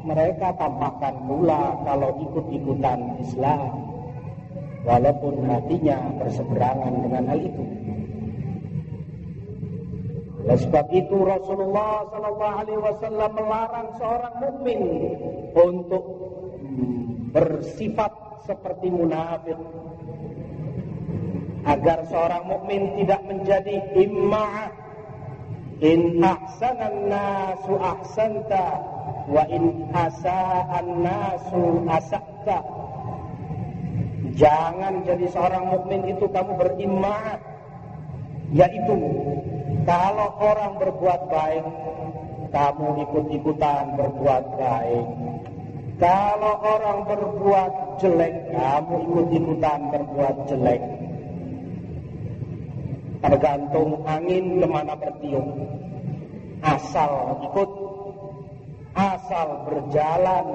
mereka 0.08 0.55
tampakkan 0.55 1.16
pula 1.28 1.76
kalau 1.84 2.10
ikut-ikutan 2.18 3.20
Islam 3.22 3.62
walaupun 4.88 5.43
hatinya 5.45 5.99
berseberangan 6.16 6.93
dengan 7.03 7.24
hal 7.28 7.39
itu. 7.43 7.66
Oleh 10.47 10.60
sebab 10.64 10.88
itu 10.95 11.18
Rasulullah 11.28 12.08
Alaihi 12.08 12.80
Wasallam 12.80 13.32
melarang 13.36 13.89
seorang 13.99 14.36
mukmin 14.39 14.80
untuk 15.51 16.05
bersifat 17.36 18.16
seperti 18.47 18.88
munafik 18.88 19.60
agar 21.68 21.99
seorang 22.08 22.47
mukmin 22.47 22.95
tidak 22.95 23.22
menjadi 23.28 23.76
imma 23.99 24.72
in 25.82 26.17
ahsanan 26.25 27.05
nasu 27.05 27.73
ahsanta 27.78 28.67
wa 29.30 29.43
in 29.45 29.86
asa'an 29.93 31.05
nasu 31.05 31.86
asakta 31.86 32.65
jangan 34.38 35.05
jadi 35.05 35.25
seorang 35.30 35.69
mukmin 35.73 36.01
itu 36.13 36.25
kamu 36.30 36.57
beriman. 36.57 37.39
Yaitu 38.47 38.95
kalau 39.84 40.30
orang 40.39 40.80
berbuat 40.80 41.21
baik 41.28 41.67
kamu 42.55 42.88
ikut-ikutan 43.03 43.99
berbuat 43.99 44.45
baik. 44.55 45.07
Kalau 45.97 46.53
orang 46.61 46.99
berbuat 47.09 47.99
jelek 47.99 48.55
kamu 48.55 48.95
ikut-ikutan 49.03 49.80
berbuat 49.91 50.36
jelek 50.47 51.07
tergantung 53.28 54.07
angin 54.07 54.63
ke 54.63 54.67
mana 54.71 54.95
bertiup 54.95 55.43
asal 56.63 57.43
ikut 57.43 57.69
asal 58.95 59.47
berjalan 59.67 60.47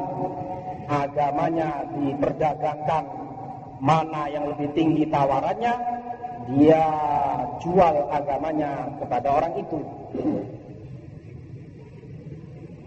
agamanya 0.89 1.85
diperdagangkan 1.93 3.05
mana 3.85 4.33
yang 4.33 4.49
lebih 4.49 4.73
tinggi 4.73 5.05
tawarannya 5.13 5.75
dia 6.57 6.85
jual 7.61 8.11
agamanya 8.11 8.91
kepada 8.99 9.29
orang 9.31 9.55
itu 9.61 9.79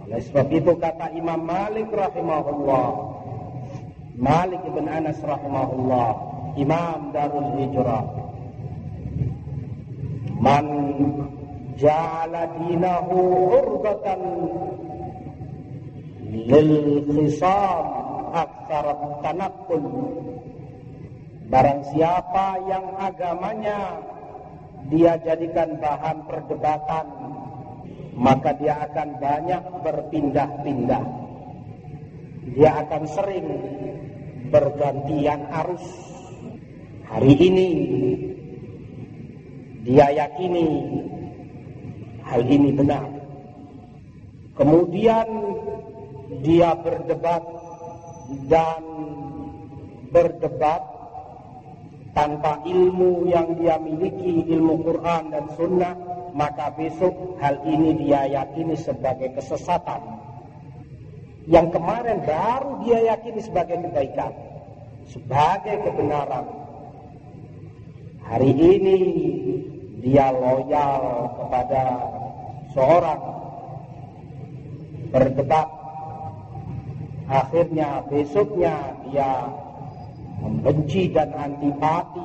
Oleh 0.05 0.21
sebab 0.21 0.47
itu 0.53 0.77
kata 0.77 1.17
Imam 1.17 1.49
Malik 1.49 1.89
rahimahullah, 1.89 2.87
Malik 4.21 4.61
ibn 4.69 4.85
Anas 4.85 5.17
rahimahullah, 5.17 6.09
Imam 6.61 7.09
Darul 7.09 7.57
Hijrah. 7.57 8.24
Man 10.45 10.67
ja'ala 11.73 12.53
dinahu 12.53 13.17
urdatan 13.49 14.21
lil 16.29 16.71
khisam 17.09 17.85
aktsar 18.29 18.93
tanaqqul. 19.25 19.85
Barang 21.49 21.81
siapa 21.89 22.61
yang 22.69 22.93
agamanya 22.93 24.05
dia 24.93 25.17
jadikan 25.25 25.81
bahan 25.81 26.29
perdebatan 26.29 27.05
maka 28.13 28.53
dia 28.61 28.85
akan 28.85 29.17
banyak 29.17 29.63
berpindah-pindah. 29.81 31.05
Dia 32.53 32.85
akan 32.85 33.03
sering 33.09 33.47
bergantian 34.53 35.41
arus. 35.65 35.85
Hari 37.09 37.33
ini 37.33 37.69
dia 39.85 40.09
yakini 40.09 40.67
hal 42.25 42.41
ini 42.41 42.73
benar 42.73 43.05
kemudian 44.57 45.27
dia 46.41 46.73
berdebat 46.73 47.43
dan 48.49 48.81
berdebat 50.09 50.81
tanpa 52.15 52.63
ilmu 52.63 53.27
yang 53.27 53.59
dia 53.59 53.75
miliki, 53.75 54.47
ilmu 54.47 54.87
Quran 54.87 55.35
dan 55.35 55.45
Sunnah, 55.59 55.93
maka 56.31 56.71
besok 56.71 57.35
hal 57.43 57.59
ini 57.67 57.99
dia 57.99 58.23
yakini 58.31 58.79
sebagai 58.79 59.35
kesesatan. 59.35 59.99
Yang 61.45 61.77
kemarin 61.77 62.23
baru 62.23 62.81
dia 62.87 63.13
yakini 63.13 63.43
sebagai 63.43 63.77
kebaikan, 63.83 64.31
sebagai 65.11 65.75
kebenaran. 65.85 66.47
Hari 68.25 68.51
ini 68.57 68.97
dia 70.05 70.29
loyal 70.29 71.33
kepada 71.33 71.83
seorang 72.77 73.21
berdebat. 75.09 75.65
Akhirnya 77.25 78.05
besoknya 78.05 78.93
dia 79.09 79.49
membenci 80.45 81.09
dan 81.09 81.33
antipati, 81.33 82.21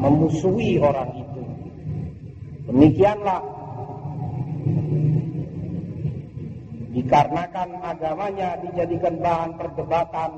memusuhi 0.00 0.80
orang 0.80 1.12
itu. 1.12 1.44
Demikianlah 2.72 3.44
dikarenakan 6.96 7.68
agamanya 7.84 8.64
dijadikan 8.64 9.20
bahan 9.20 9.52
perdebatan, 9.60 10.30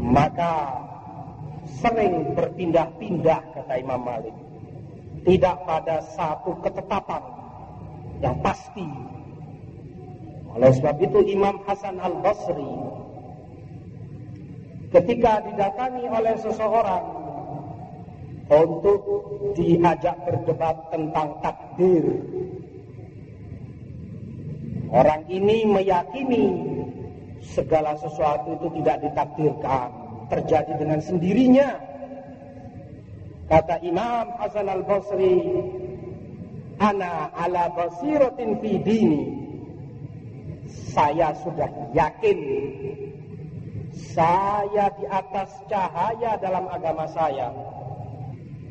maka 0.00 0.80
sering 1.76 2.32
berpindah-pindah 2.32 3.40
kata 3.52 3.74
Imam 3.84 4.00
Malik. 4.00 4.45
Tidak 5.26 5.56
pada 5.66 5.98
satu 6.14 6.54
ketetapan 6.62 7.22
yang 8.22 8.38
pasti. 8.46 8.86
Oleh 10.54 10.70
sebab 10.70 10.96
itu 11.02 11.18
Imam 11.34 11.60
Hasan 11.66 11.98
Al-Basri 11.98 12.72
ketika 14.94 15.42
didatangi 15.44 16.06
oleh 16.08 16.34
seseorang 16.40 17.04
untuk 18.46 19.00
diajak 19.58 20.16
berdebat 20.22 20.76
tentang 20.94 21.28
takdir. 21.42 22.04
Orang 24.86 25.26
ini 25.26 25.66
meyakini 25.66 26.44
segala 27.42 27.98
sesuatu 27.98 28.54
itu 28.54 28.68
tidak 28.80 29.02
ditakdirkan, 29.02 29.90
terjadi 30.30 30.72
dengan 30.78 31.02
sendirinya. 31.02 31.68
Kata 33.46 33.78
Imam 33.86 34.34
Hasan 34.42 34.66
Al-Basri, 34.66 35.38
"Ana 36.82 37.30
ala 37.30 37.70
basiratin 37.70 38.58
fi 38.58 38.72
dini." 38.82 39.22
Saya 40.66 41.30
sudah 41.46 41.70
yakin 41.94 42.38
saya 44.16 44.90
di 44.96 45.04
atas 45.08 45.52
cahaya 45.70 46.40
dalam 46.42 46.66
agama 46.68 47.06
saya. 47.12 47.52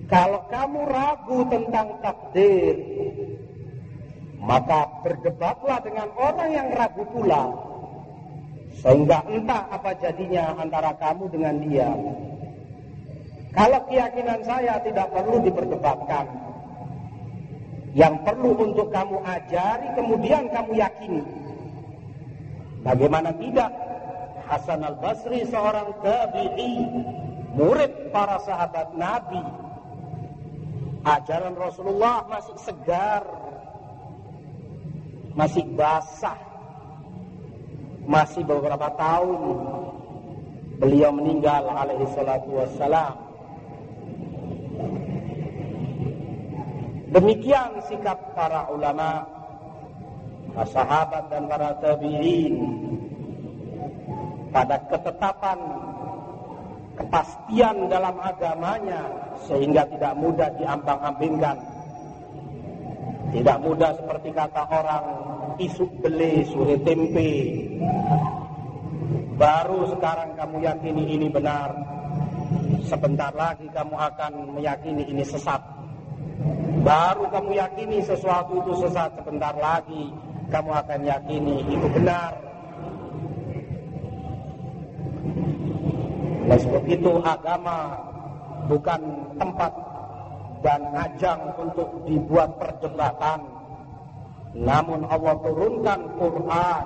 Kalau 0.06 0.42
kamu 0.54 0.86
ragu 0.86 1.40
tentang 1.50 1.98
takdir, 2.02 2.78
maka 4.38 4.86
berdebatlah 5.02 5.82
dengan 5.82 6.10
orang 6.14 6.50
yang 6.54 6.68
ragu 6.78 7.06
pula. 7.10 7.50
Sehingga 8.86 9.24
entah 9.26 9.66
apa 9.72 9.98
jadinya 9.98 10.54
antara 10.62 10.94
kamu 11.00 11.32
dengan 11.34 11.56
dia. 11.64 11.90
Kalau 13.56 13.80
keyakinan 13.88 14.44
saya 14.44 14.84
tidak 14.84 15.08
perlu 15.16 15.40
diperdebatkan. 15.40 16.28
Yang 17.96 18.16
perlu 18.28 18.52
untuk 18.60 18.92
kamu 18.92 19.24
ajari 19.24 19.88
kemudian 19.96 20.52
kamu 20.52 20.72
yakini. 20.76 21.24
Bagaimana 22.84 23.32
tidak 23.40 23.72
Hasan 24.46 24.86
al-Basri 24.86 25.42
seorang 25.50 25.90
tabi'i, 26.06 26.86
murid 27.58 28.14
para 28.14 28.38
sahabat 28.46 28.94
Nabi. 28.94 29.42
Ajaran 31.06 31.58
Rasulullah 31.58 32.26
masih 32.30 32.58
segar, 32.62 33.26
masih 35.34 35.66
basah, 35.74 36.38
masih 38.06 38.46
beberapa 38.46 38.90
tahun 38.98 39.40
beliau 40.78 41.10
meninggal 41.14 41.66
alaihi 41.74 42.10
salatu 42.14 42.54
wassalam. 42.54 43.25
Demikian 47.16 47.80
sikap 47.88 48.36
para 48.36 48.68
ulama, 48.68 49.24
para 50.52 50.68
sahabat 50.68 51.32
dan 51.32 51.48
para 51.48 51.72
tabi'in 51.80 52.60
pada 54.52 54.84
ketetapan 54.92 55.60
kepastian 57.00 57.88
dalam 57.88 58.20
agamanya 58.20 59.32
sehingga 59.48 59.88
tidak 59.96 60.12
mudah 60.20 60.52
diambang-ambingkan. 60.60 61.56
Tidak 63.32 63.58
mudah 63.64 63.96
seperti 63.96 64.36
kata 64.36 64.64
orang 64.68 65.06
isuk 65.56 65.92
beli 66.04 66.44
suri 66.52 66.84
tempe. 66.84 67.32
Baru 69.40 69.88
sekarang 69.92 70.36
kamu 70.36 70.68
yakini 70.68 71.04
ini 71.16 71.28
benar. 71.32 71.76
Sebentar 72.84 73.32
lagi 73.32 73.72
kamu 73.72 73.96
akan 73.96 74.32
meyakini 74.60 75.04
ini 75.08 75.24
sesat 75.24 75.75
baru 76.86 77.32
kamu 77.34 77.52
yakini 77.58 77.98
sesuatu 78.06 78.62
itu 78.62 78.74
sesat 78.86 79.16
sebentar 79.18 79.56
lagi 79.58 80.14
kamu 80.54 80.72
akan 80.72 81.00
yakini 81.02 81.66
itu 81.66 81.88
benar 81.90 82.46
Oleh 86.46 86.62
sebab 86.62 86.86
itu 86.86 87.12
agama 87.26 87.98
bukan 88.70 89.02
tempat 89.42 89.74
dan 90.62 90.94
ajang 90.94 91.42
untuk 91.58 92.06
dibuat 92.06 92.54
perdebatan. 92.62 93.42
Namun 94.54 95.10
Allah 95.10 95.42
turunkan 95.42 96.00
Quran. 96.22 96.86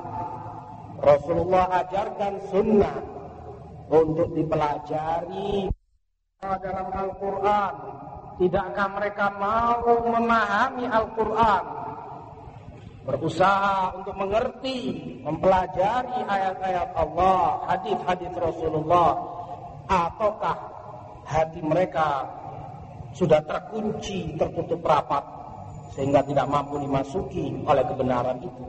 Rasulullah 0.99 1.67
ajarkan 1.83 2.33
sunnah 2.47 3.03
untuk 3.91 4.31
dipelajari 4.31 5.67
dalam 6.39 6.87
Al-Quran. 6.95 7.73
Tidakkah 8.39 8.87
mereka 8.95 9.35
mau 9.35 9.83
memahami 9.83 10.87
Al-Quran? 10.87 11.63
Berusaha 13.03 13.99
untuk 13.99 14.15
mengerti, 14.15 14.79
mempelajari 15.19 16.23
ayat-ayat 16.23 16.95
Allah, 16.95 17.67
hadis-hadis 17.67 18.31
Rasulullah 18.39 19.17
ataukah 19.91 20.55
hati 21.27 21.59
mereka 21.59 22.23
sudah 23.11 23.43
terkunci, 23.43 24.39
tertutup 24.39 24.79
rapat 24.87 25.25
sehingga 25.97 26.23
tidak 26.23 26.47
mampu 26.47 26.79
dimasuki 26.79 27.59
oleh 27.67 27.83
kebenaran 27.83 28.39
itu. 28.39 28.65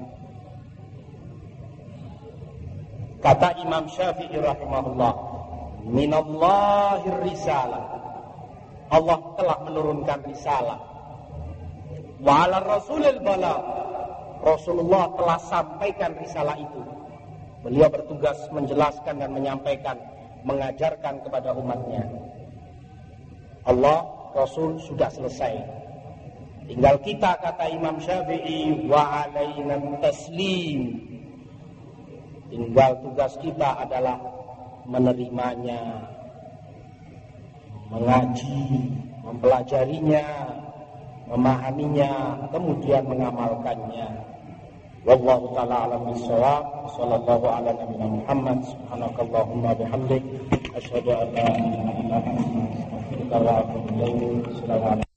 Kata 3.20 3.54
Imam 3.60 3.86
Syafi'i 3.86 4.34
rahimahullah, 4.40 5.14
minallahir 5.86 7.20
risalah. 7.22 8.09
Allah 8.90 9.18
telah 9.38 9.58
menurunkan 9.62 10.18
risalah. 10.26 10.78
Wa 12.20 12.46
ala 12.46 12.58
rasulil 12.60 13.22
bala. 13.22 13.56
Rasulullah 14.42 15.14
telah 15.14 15.38
sampaikan 15.46 16.16
risalah 16.18 16.58
itu. 16.58 16.82
Beliau 17.60 17.92
bertugas 17.92 18.40
menjelaskan 18.50 19.20
dan 19.20 19.30
menyampaikan 19.36 20.00
mengajarkan 20.42 21.20
kepada 21.20 21.52
umatnya. 21.52 22.08
Allah, 23.68 24.08
Rasul 24.32 24.80
sudah 24.80 25.12
selesai. 25.12 25.60
Tinggal 26.70 27.02
kita 27.02 27.36
kata 27.42 27.66
Imam 27.74 27.98
Syafi'i 28.00 28.88
wa 28.88 29.26
alaina 29.26 29.76
taslim. 30.00 31.02
Tinggal 32.48 32.98
tugas 33.04 33.36
kita 33.42 33.84
adalah 33.84 34.18
menerimanya, 34.86 36.02
mengaji, 37.90 38.88
mempelajarinya, 39.26 40.26
memahaminya, 41.26 42.10
kemudian 42.54 43.02
mengamalkannya. 43.06 44.08
Wallahu 45.04 45.56
taala 45.56 45.88
alam 45.88 46.12
bisawab. 46.12 46.64
Sallallahu 46.94 47.46
ala 47.48 47.72
nabiyina 47.72 48.06
Muhammad. 48.20 48.58
Subhanakallahumma 48.68 49.72
bihamdik 49.78 50.22
asyhadu 50.76 51.10
an 51.16 51.28
la 51.32 51.48
ilaha 51.56 51.92
illa 51.96 52.16
anta 52.20 52.44
astaghfiruka 53.00 53.36
wa 53.40 53.52
atubu 53.64 55.09